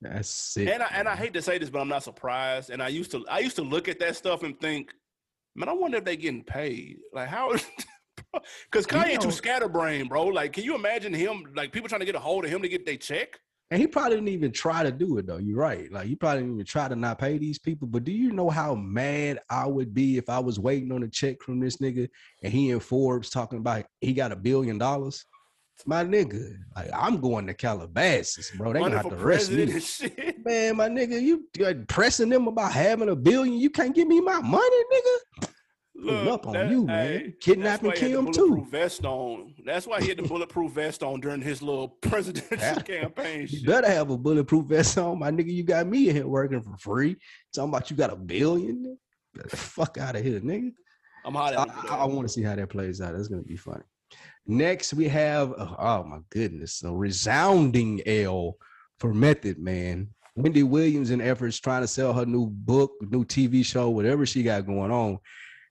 [0.00, 0.68] That's sick.
[0.68, 2.70] And I and I hate to say this, but I'm not surprised.
[2.70, 4.94] And I used to I used to look at that stuff and think,
[5.54, 6.98] man, I wonder if they getting paid.
[7.12, 7.52] Like how
[8.70, 10.26] because Kanye you know, too scatterbrained, bro.
[10.26, 12.68] Like, can you imagine him like people trying to get a hold of him to
[12.68, 13.38] get their check?
[13.70, 15.38] And he probably didn't even try to do it though.
[15.38, 15.90] You're right.
[15.90, 17.88] Like he probably didn't even try to not pay these people.
[17.88, 21.08] But do you know how mad I would be if I was waiting on a
[21.08, 22.06] check from this nigga
[22.42, 25.24] and he in Forbes talking about he got a billion dollars?
[25.86, 26.54] My nigga.
[26.74, 28.72] Like I'm going to Calabasas, bro.
[28.72, 29.66] They gonna have to arrest me.
[30.44, 31.46] Man, my nigga, you
[31.88, 33.58] pressing them about having a billion.
[33.58, 35.48] You can't give me my money, nigga.
[35.94, 37.06] Look, up on that, you, man.
[37.06, 38.66] Hey, Kidnapping Kim too.
[38.70, 39.54] Vest on.
[39.64, 43.46] That's why he had the bulletproof vest on during his little presidential campaign.
[43.48, 45.52] You better have a bulletproof vest on, my nigga.
[45.52, 47.16] You got me in here working for free.
[47.54, 48.98] Talking about you got a billion.
[49.36, 50.72] Get the fuck out of here, nigga.
[51.24, 51.54] I'm hot.
[51.56, 53.14] I, I want to see how that plays out.
[53.14, 53.84] That's gonna be funny.
[54.46, 58.56] Next, we have oh, oh my goodness, a resounding L
[58.98, 60.08] for Method Man.
[60.34, 64.42] Wendy Williams in efforts trying to sell her new book, new TV show, whatever she
[64.42, 65.18] got going on.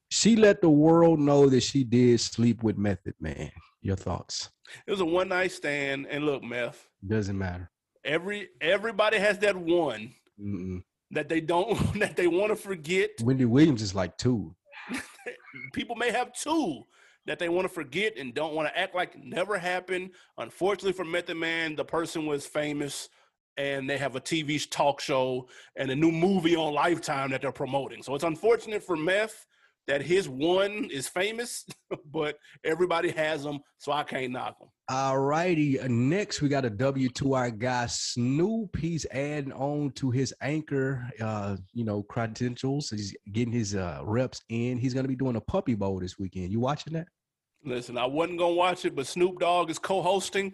[0.10, 3.52] She let the world know that she did sleep with Method Man.
[3.82, 4.50] Your thoughts?
[4.86, 7.70] It was a one night stand, and look, Meth doesn't matter.
[8.06, 10.84] Every everybody has that one Mm-mm.
[11.12, 13.10] that they don't that they want to forget.
[13.22, 14.56] Wendy Williams is like two.
[15.74, 16.84] People may have two
[17.26, 20.12] that they want to forget and don't want to act like never happened.
[20.38, 23.10] Unfortunately for Method Man, the person was famous
[23.58, 27.52] and they have a TV talk show and a new movie on Lifetime that they're
[27.52, 28.02] promoting.
[28.02, 29.46] So it's unfortunate for Meth
[29.88, 31.66] that his one is famous,
[32.12, 34.70] but everybody has them, so I can't knock them.
[34.90, 35.80] All righty.
[35.88, 38.76] Next, we got a W2R guy, Snoop.
[38.78, 42.90] He's adding on to his anchor, uh, you know, credentials.
[42.90, 44.78] He's getting his uh, reps in.
[44.78, 46.52] He's going to be doing a puppy bowl this weekend.
[46.52, 47.08] You watching that?
[47.64, 50.54] Listen, I wasn't going to watch it, but Snoop Dogg is co hosting.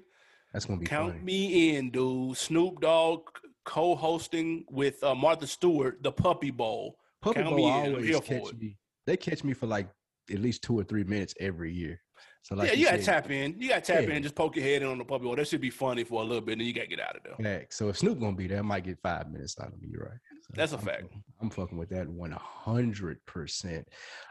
[0.53, 1.23] That's going to be Count funny.
[1.23, 2.37] me in, dude.
[2.37, 3.21] Snoop Dogg
[3.65, 6.95] co hosting with uh, Martha Stewart, the Puppy Bowl.
[7.21, 9.89] Puppy Count Bowl always catch me they catch me for like
[10.31, 11.99] at least two or three minutes every year.
[12.43, 13.55] So like yeah, you, you gotta tap in.
[13.59, 14.15] You gotta tap yeah.
[14.15, 14.23] in.
[14.23, 15.25] Just poke your head in on the puppy.
[15.25, 17.15] Well, that should be funny for a little bit, and then you gotta get out
[17.15, 17.65] of there.
[17.69, 19.89] So if Snoop gonna be there, I might get five minutes out of me.
[19.91, 20.19] You're right.
[20.41, 21.13] So That's a I'm, fact.
[21.41, 23.25] I'm fucking with that 100.
[23.25, 23.87] percent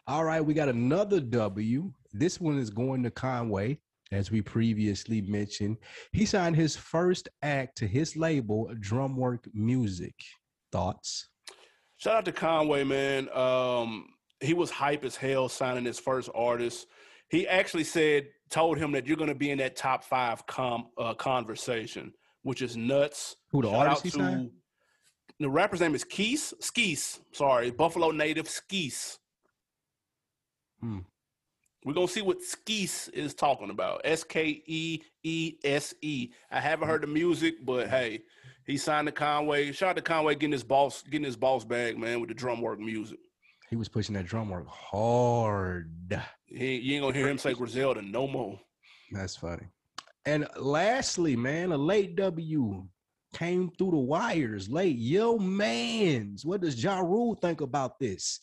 [0.06, 1.92] All right, we got another W.
[2.12, 3.78] This one is going to Conway,
[4.12, 5.76] as we previously mentioned.
[6.12, 10.14] He signed his first act to his label, Drumwork Music.
[10.72, 11.28] Thoughts?
[11.98, 13.28] Shout out to Conway, man.
[13.34, 14.06] Um,
[14.41, 16.87] he was hype as hell signing his first artist.
[17.28, 20.89] He actually said, told him that you're going to be in that top five com,
[20.97, 22.12] uh, conversation,
[22.43, 23.37] which is nuts.
[23.51, 24.51] Who the Shout artist he signed?
[25.41, 26.55] The rapper's name is Keese.
[26.62, 27.18] Skeese.
[27.32, 29.18] Sorry, Buffalo native Skeese.
[30.80, 31.01] Hmm.
[31.84, 34.01] We're gonna see what Skeese is talking about.
[34.05, 36.30] S K E E S E.
[36.51, 38.22] I haven't heard the music, but hey,
[38.64, 39.72] he signed to Conway.
[39.72, 42.78] Shout out to Conway getting his boss, getting his boss bag, man, with the Drumwork
[42.78, 43.18] music.
[43.68, 46.20] He was pushing that Drumwork hard.
[46.46, 48.60] He, you ain't gonna hear him say Griselda no more.
[49.10, 49.66] That's funny.
[50.24, 52.86] And lastly, man, a late W
[53.34, 54.96] came through the wires late.
[54.96, 58.40] Yo, mans, what does Ja Rule think about this?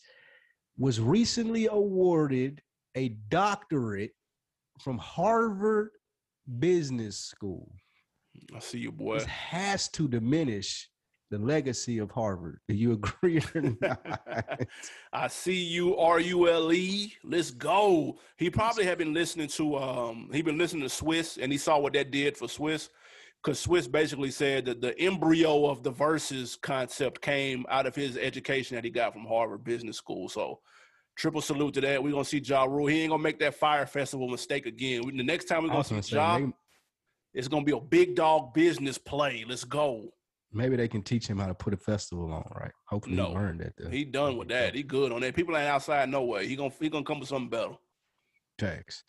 [0.78, 2.60] Was recently awarded
[2.94, 4.12] a doctorate
[4.80, 5.90] from Harvard
[6.58, 7.72] Business School.
[8.54, 9.18] I see you, boy.
[9.18, 10.88] This has to diminish
[11.34, 12.60] the legacy of Harvard.
[12.68, 14.60] Do you agree or not?
[15.12, 17.14] I see you, R U L E.
[17.24, 18.18] Let's go.
[18.36, 21.78] He probably had been listening to um he been listening to Swizz and he saw
[21.78, 22.88] what that did for Swizz.
[23.42, 28.16] Because Swiss basically said that the embryo of the Verzuz concept came out of his
[28.16, 30.30] education that he got from Harvard Business School.
[30.30, 30.60] So
[31.16, 32.02] Triple salute to that.
[32.02, 32.86] We're gonna see Ja Rule.
[32.86, 35.02] He ain't gonna make that fire festival mistake again.
[35.16, 36.40] The next time we're gonna see Ja,
[37.32, 39.44] it's gonna be a big dog business play.
[39.46, 40.12] Let's go.
[40.54, 42.70] Maybe they can teach him how to put a festival on, right?
[42.88, 43.28] Hopefully No.
[43.28, 43.72] he learned that.
[43.76, 43.90] though.
[43.90, 44.74] He done with that.
[44.74, 45.34] He good on that.
[45.34, 46.46] People ain't outside no way.
[46.46, 47.74] He gonna he gonna come with something better.
[48.58, 49.02] Facts.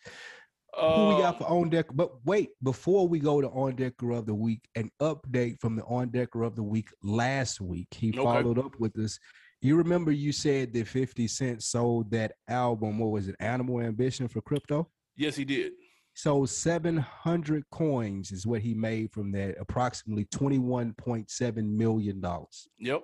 [0.76, 1.86] Uh, Who we got for on deck?
[1.94, 5.84] But wait, before we go to on decker of the week, an update from the
[5.84, 7.88] on decker of the week last week.
[7.92, 8.22] He Okay.
[8.22, 9.18] followed up with us.
[9.62, 14.28] You remember you said that 50 Cent sold that album, what was it, Animal Ambition
[14.28, 14.90] for crypto?
[15.16, 15.72] yes, he did.
[16.16, 22.68] So 700 coins is what he made from that, approximately 21.7 million dollars.
[22.78, 23.02] Yep.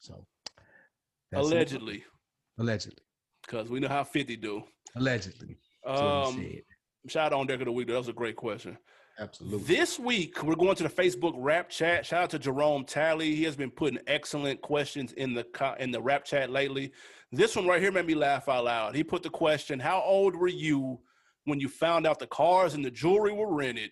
[0.00, 0.26] So
[1.30, 1.52] that's it.
[1.52, 2.04] Allegedly,
[2.58, 3.04] allegedly,
[3.46, 4.64] because we know how 50 do.
[4.96, 5.58] allegedly.
[5.86, 6.62] That's what he Um,
[7.08, 7.86] shout out on deck of the week.
[7.86, 8.76] That was a great question.
[9.20, 9.58] Absolutely.
[9.76, 12.04] This week, we're going to the Facebook rap chat.
[12.04, 13.36] Shout out to Jerome Talley.
[13.36, 16.90] He has been putting excellent questions in the co- in the rap chat lately.
[17.30, 18.96] This one right here made me laugh out loud.
[18.96, 21.00] He put the question, "How old were you
[21.48, 23.90] when you found out the cars and the jewelry were rented?"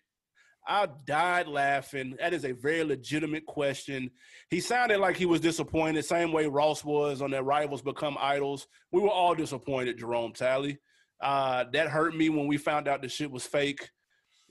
[0.69, 2.17] I died laughing.
[2.19, 4.11] That is a very legitimate question.
[4.51, 8.67] He sounded like he was disappointed, same way Ross was on that Rivals Become Idols.
[8.91, 10.79] We were all disappointed, Jerome Talley.
[11.21, 13.89] Uh, that hurt me when we found out the shit was fake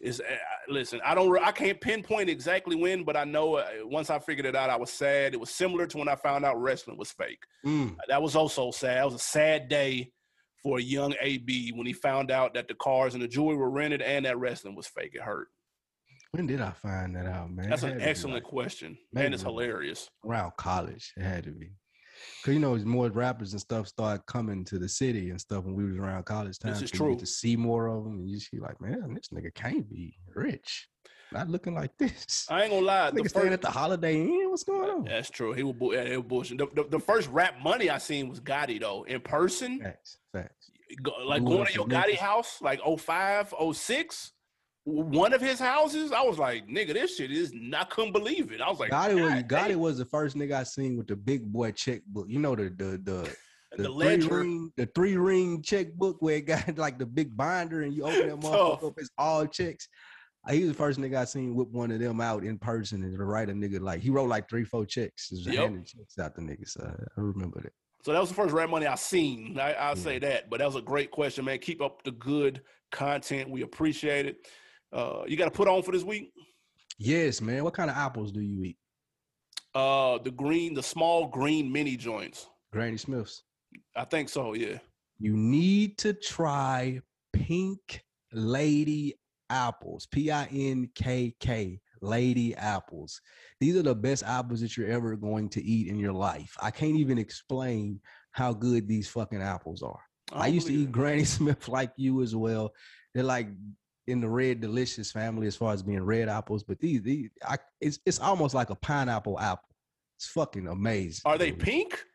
[0.01, 0.24] is uh,
[0.68, 4.45] listen i don't i can't pinpoint exactly when but i know uh, once i figured
[4.45, 7.12] it out i was sad it was similar to when i found out wrestling was
[7.12, 7.95] fake Mm.
[8.10, 10.12] that was also sad it was a sad day
[10.66, 13.70] for a young ab when he found out that the cars and the jewelry were
[13.70, 15.49] rented and that wrestling was fake it hurt
[16.32, 17.70] When did I find that out, man?
[17.70, 21.13] that's an had to be, excellent like, question Man, it's hilarious around college.
[21.18, 21.70] It had to be.
[22.43, 25.66] Cause you know, as more rappers and stuff started coming to the city and stuff
[25.66, 26.74] when we was around college time.
[26.74, 27.11] This is true.
[27.11, 30.18] get to see more of them, and you see like, man, this nigga can't be
[30.34, 30.88] rich.
[31.36, 32.47] Not looking like this.
[32.49, 34.49] i ain't gonna lie the Nigga staying at the Holiday Inn.
[34.49, 35.03] What's going on?
[35.05, 36.57] that's true he was, bu- yeah, was bullshit.
[36.57, 40.17] The, the, the first rap money i seen was gotti though in person Facts.
[40.33, 40.71] Facts.
[41.01, 42.19] go, like Blew going to your Gotti Memphis.
[42.19, 44.31] house, like 05, 06,
[44.86, 48.61] one of his houses, I was like, nigga, this shit is, I couldn't believe it.
[48.61, 49.79] I was like, Gotti was Gotti damn.
[49.79, 52.27] was the first nigga I seen with the big boy checkbook.
[52.29, 53.36] You know the the the
[53.77, 54.38] the, three ledger.
[54.39, 58.27] ring, the three ring checkbook where it got like the big binder and you open
[58.29, 59.88] that motherfucker up, it's all checks.
[60.50, 63.18] He was the first nigga I seen whip one of them out in person and
[63.18, 65.30] to write a nigga like he wrote like three, four checks.
[65.30, 65.56] Just Yep.
[65.56, 66.70] handing checks out the niggas.
[66.70, 67.74] So I remember that.
[68.04, 69.60] So that was the first rap money I seen.
[69.60, 71.58] I, I'll say that, but that was a great question, man.
[71.58, 73.50] Keep up the good content.
[73.50, 74.48] We appreciate it.
[74.93, 76.32] Uh, you got to put on for this week.
[77.00, 77.64] Yes, man.
[77.64, 78.78] What kind of apples do you eat?
[79.74, 82.48] Uh, the green, the small green mini joints.
[82.72, 83.43] Granny Smith's.
[83.96, 84.54] I think so.
[84.54, 84.78] Yeah.
[85.18, 87.02] You need to try
[87.34, 89.16] Pink Lady
[89.50, 90.08] apples.
[90.12, 91.80] P I N K K.
[92.02, 93.22] Lady apples.
[93.60, 96.56] These are the best apples that you're ever going to eat in your life.
[96.62, 98.00] I can't even explain
[98.32, 100.00] how good these fucking apples are.
[100.32, 100.91] I, don't used to eat it.
[100.91, 102.74] Granny Smith like you as well.
[103.14, 103.48] They're like
[104.08, 107.58] in the red delicious family as far as being red apples, but these these I,
[107.82, 109.70] it's it's almost like a pineapple apple.
[110.18, 111.22] It's fucking amazing.
[111.26, 111.60] Are they dude.
[111.60, 112.06] pink?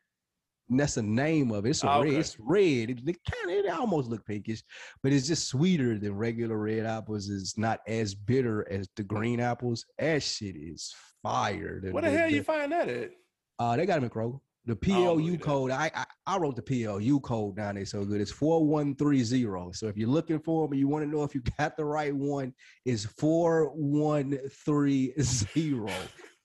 [0.70, 1.70] And that's the name of it.
[1.70, 2.12] It's a Ah, red.
[2.14, 2.90] It's red.
[2.90, 4.62] It, kind of it almost look pinkish,
[5.02, 7.28] but it's just sweeter than regular red apples.
[7.28, 9.84] It's not as bitter as the green apples.
[9.98, 11.82] That shit is fire.
[11.90, 13.10] What the hell you find that at?
[13.58, 14.38] Uh, they got them in Kroger.
[14.66, 18.20] The PLU code, I, I I wrote the PLU code down there so good.
[18.20, 19.72] It's 4130.
[19.72, 21.84] So if you're looking for them and you want to know if you got the
[21.84, 22.52] right one,
[22.84, 25.14] it's 4130.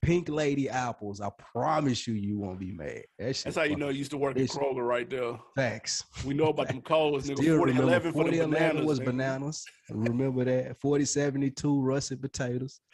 [0.01, 1.19] Pink Lady apples.
[1.21, 3.03] I promise you, you won't be mad.
[3.17, 5.39] That That's how you know you used to work at Kroger right there.
[5.55, 6.03] Facts.
[6.25, 7.37] We know about them codes, nigga.
[7.37, 8.85] Still 40 remember 11 for the 4011 bananas.
[8.85, 9.05] was nigga.
[9.05, 9.65] bananas.
[9.89, 10.77] Remember that.
[10.79, 12.79] 4072 russet potatoes.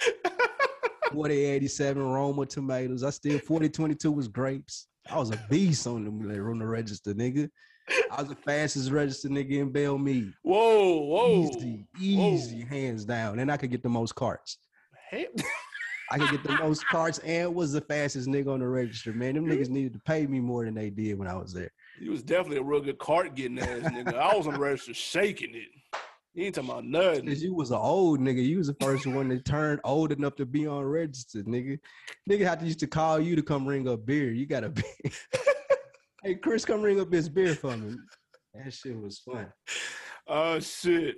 [1.11, 3.03] 4087 Roma tomatoes.
[3.03, 4.87] I still 4022 was grapes.
[5.09, 7.49] I was a beast on the on the register, nigga.
[8.11, 10.33] I was the fastest registered nigga in Bellmead.
[10.43, 11.49] Whoa, whoa.
[11.49, 13.39] Easy, easy, hands down.
[13.39, 14.57] And I could get the most carts.
[15.09, 15.27] Hey,
[16.11, 19.13] I could get the most carts and was the fastest nigga on the register.
[19.13, 21.71] Man, them niggas needed to pay me more than they did when I was there.
[22.01, 24.15] you was definitely a real good cart getting ass nigga.
[24.15, 25.69] I was on the register shaking it.
[26.33, 27.27] You ain't talking about nothing.
[27.27, 28.45] Cause you was an old nigga.
[28.45, 31.79] You was the first one that turned old enough to be on register, nigga.
[32.29, 34.31] Nigga had to used to call you to come ring up beer.
[34.31, 34.83] You got a beer.
[36.23, 37.95] hey, Chris, come ring up this beer for me.
[38.53, 39.47] That shit was fun.
[40.27, 41.15] Oh shit.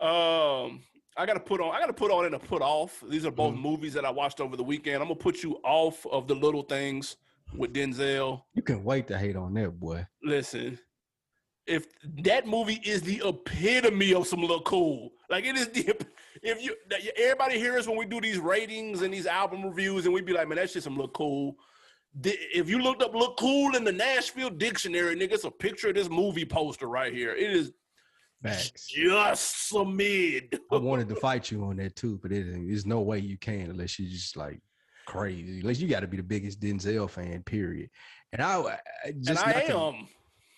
[0.00, 0.82] Um,
[1.20, 1.74] I gotta put on.
[1.74, 3.04] I gotta put on and a put off.
[3.06, 3.60] These are both Mhm.
[3.60, 5.02] movies that I watched over the weekend.
[5.02, 7.16] I'm gonna put you off of the little things
[7.54, 8.42] with Denzel.
[8.54, 10.06] You can wait to hate on that boy.
[10.22, 10.78] Listen,
[11.66, 11.86] if
[12.24, 15.94] that movie is the epitome of some look cool, like it is the
[16.42, 16.74] if you
[17.16, 20.48] everybody hears when we do these ratings and these album reviews, and we be like,
[20.48, 21.56] man, that's just some look cool.
[22.24, 25.94] if you looked up "look cool" in the Nashville dictionary, nigga, it's a picture of
[25.94, 27.34] this movie poster right here.
[27.34, 27.72] It is
[28.42, 28.86] Facts.
[28.86, 30.58] just a mid.
[30.72, 33.70] I wanted to fight you on that too, but it, there's no way you can
[33.70, 34.60] unless you're just like
[35.06, 35.60] crazy.
[35.60, 37.90] Unless you got to be the biggest Denzel fan, period.
[38.32, 40.08] And I, I just and I not to- am.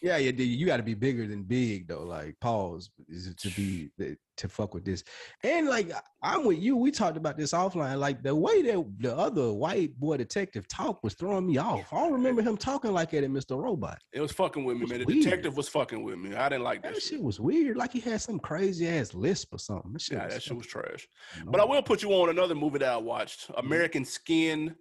[0.03, 2.03] Yeah, yeah, dude, you got to be bigger than big though.
[2.03, 3.89] Like, pause is to be
[4.37, 5.05] to fuck with this.
[5.45, 5.93] And like,
[6.23, 6.77] I'm with you.
[6.77, 7.99] We talked about this offline.
[8.01, 11.93] Like the way that the other white boy detective talked was throwing me off.
[11.93, 13.57] I don't remember him talking like that at Mr.
[13.63, 13.99] Robot.
[14.13, 14.99] It was fucking with me, man.
[15.01, 15.23] The weird.
[15.23, 16.35] detective was fucking with me.
[16.35, 17.11] I didn't like that, That shit.
[17.13, 17.77] shit was weird.
[17.77, 19.93] Like he had some crazy ass lisp or something.
[19.93, 21.07] That shit Yeah, was that shit was trash.
[21.47, 24.75] But I will put you on another movie that I watched, American Skin,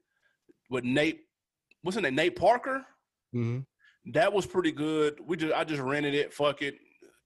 [0.71, 1.19] with Nate.
[1.83, 2.15] What's his name?
[2.15, 2.83] Nate Parker.
[3.35, 3.65] Mhm.
[4.05, 5.19] That was pretty good.
[5.25, 6.33] We just I just rented it.
[6.33, 6.75] Fuck it.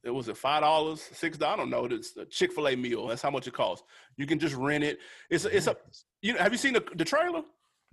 [0.03, 1.41] It was at five dollars, six.
[1.41, 1.85] I don't know.
[1.85, 3.07] It's a Chick Fil A meal.
[3.07, 3.85] That's how much it costs.
[4.17, 4.99] You can just rent it.
[5.29, 5.77] It's a, it's a.
[6.21, 7.41] You know, have you seen the the trailer?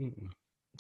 [0.01, 0.29] Mm-mm.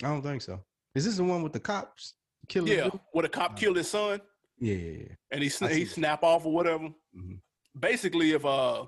[0.02, 0.60] I don't think so.
[0.94, 2.14] Is this the one with the cops
[2.48, 2.72] killing?
[2.72, 4.20] Yeah, where the cop killed his son
[4.58, 5.14] yeah, yeah, yeah.
[5.30, 6.88] and he sna- he snap off or whatever.
[7.16, 7.38] Mhm.
[7.78, 8.86] Basically, if uh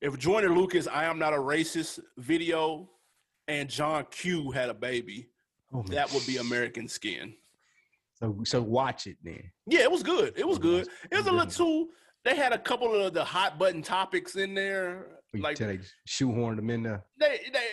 [0.00, 2.88] if Joyner Lucas "I Am Not a Racist" video
[3.48, 5.28] and John Q had a baby,
[5.72, 7.34] Oh, that would be American Skin.
[8.24, 9.42] So, so watch it then.
[9.66, 10.32] Yeah, it was good.
[10.36, 10.88] It was Oh, good.
[11.10, 11.88] It was a little too.
[12.24, 15.78] They had a couple of the hot button topics in there, oh, You like they
[16.08, 17.04] shoehorned them in there.
[17.18, 17.66] they they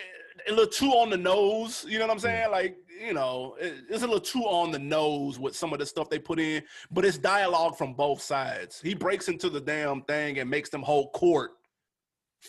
[0.48, 1.86] a little too on the nose.
[1.88, 2.42] You know what I'm Yeah.
[2.42, 2.50] saying?
[2.50, 5.86] Like you know, it, it's a little too on the nose with some of the
[5.86, 6.62] stuff they put in.
[6.90, 8.80] But it's dialogue from both sides.
[8.82, 11.52] He breaks into the damn thing and makes them hold court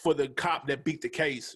[0.03, 1.55] for the cop that beat the case.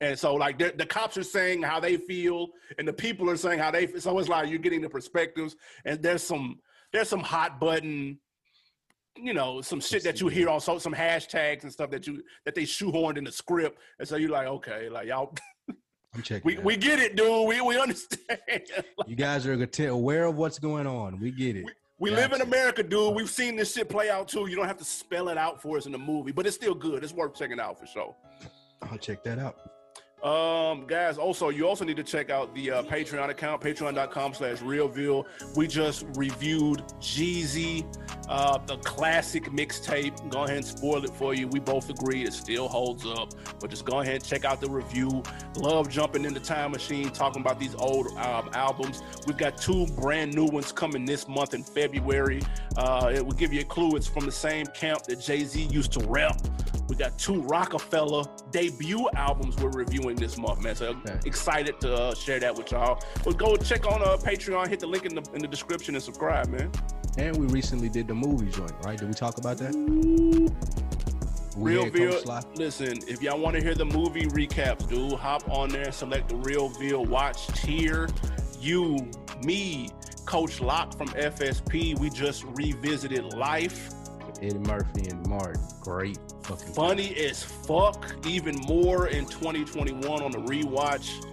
[0.00, 3.36] And so, like, the, the cops are saying how they feel, and the people are
[3.36, 3.86] saying how they.
[3.86, 4.00] feel.
[4.00, 6.58] So it's like you're getting the perspectives, and there's some
[6.92, 8.18] there's some hot button,
[9.16, 12.22] you know, some shit that you hear on so some hashtags and stuff that you
[12.44, 15.34] that they shoehorned in the script, and so you're like, okay, like y'all,
[16.14, 16.42] I'm checking.
[16.44, 17.48] we we get it, dude.
[17.48, 18.38] We we understand.
[19.06, 21.20] you guys are aware of what's going on.
[21.20, 21.66] We get it.
[21.98, 23.14] we live in America, dude.
[23.14, 24.48] We've seen this shit play out too.
[24.48, 26.74] You don't have to spell it out for us in the movie, but it's still
[26.74, 27.02] good.
[27.02, 28.14] It's worth checking out for sure.
[28.82, 29.56] I'll check that out.
[30.24, 34.56] Um, guys, also you also need to check out the uh, Patreon account, patreon.com slash
[34.60, 35.26] realville.
[35.54, 37.84] We just reviewed Jeezy,
[38.30, 40.30] uh, the classic mixtape.
[40.30, 41.46] Go ahead and spoil it for you.
[41.48, 44.70] We both agree it still holds up, but just go ahead and check out the
[44.70, 45.22] review.
[45.56, 49.02] Love jumping in the time machine, talking about these old um, albums.
[49.26, 52.40] We've got two brand new ones coming this month in February.
[52.78, 53.94] Uh, it will give you a clue.
[53.94, 56.40] It's from the same camp that Jay Z used to rep.
[56.88, 60.74] We got two Roc-A-Fella debut albums we're reviewing this month, man.
[60.76, 61.18] So Okay.
[61.24, 63.00] excited to uh, share that with y'all.
[63.24, 66.04] But go check on uh, Patreon, hit the link in the in the description and
[66.04, 66.70] subscribe, man.
[67.16, 68.98] And we recently did the movie joint, right?
[68.98, 69.74] Did we talk about that?
[71.56, 72.20] We Real Veal.
[72.56, 76.36] Listen, if y'all want to hear the movie recaps, dude, hop on there, select the
[76.36, 78.08] Real Veal watch tier.
[78.60, 79.08] You,
[79.44, 79.88] me,
[80.26, 83.90] Coach Locke from FSP, we just revisited life.
[84.44, 85.62] Eddie Murphy and Martin.
[85.80, 91.24] Great fucking Funny as fuck, even more in 2021 on the rewatch.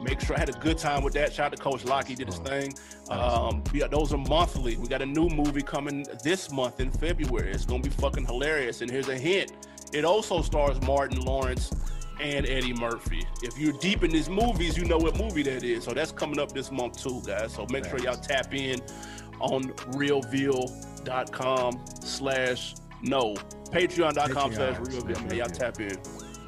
[0.00, 1.32] Make sure I had a good time with that.
[1.32, 2.72] Shout out to Coach Locke, he did his thing.
[3.10, 4.76] Um, yeah, those are monthly.
[4.76, 7.50] We got a new movie coming this month in February.
[7.50, 8.80] It's gonna be fucking hilarious.
[8.80, 9.52] And here's a hint:
[9.92, 11.70] it also stars Martin Lawrence
[12.20, 13.26] and Eddie Murphy.
[13.42, 15.84] If you're deep in these movies, you know what movie that is.
[15.84, 17.52] So that's coming up this month too, guys.
[17.52, 18.80] So make sure y'all tap in
[19.40, 19.64] on
[19.94, 23.34] realveal.com slash no.
[23.70, 25.26] Patreon.com slash realveal.
[25.26, 25.96] Man, y'all tap in.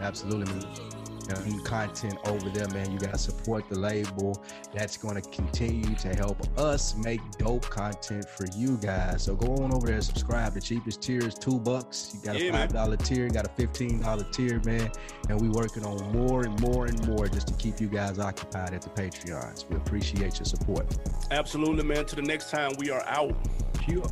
[0.00, 0.91] Absolutely, man.
[1.22, 2.90] You know, new content over there, man.
[2.90, 4.42] You gotta support the label.
[4.74, 9.22] That's gonna continue to help us make dope content for you guys.
[9.22, 10.54] So go on over there, and subscribe.
[10.54, 12.12] The cheapest tier is two bucks.
[12.14, 14.90] You got a five dollar tier, got a fifteen dollar tier, man.
[15.28, 18.74] And we working on more and more and more just to keep you guys occupied
[18.74, 19.68] at the Patreons.
[19.68, 20.86] We appreciate your support.
[21.30, 22.04] Absolutely, man.
[22.06, 23.34] To the next time, we are out.
[23.78, 24.10] Pure.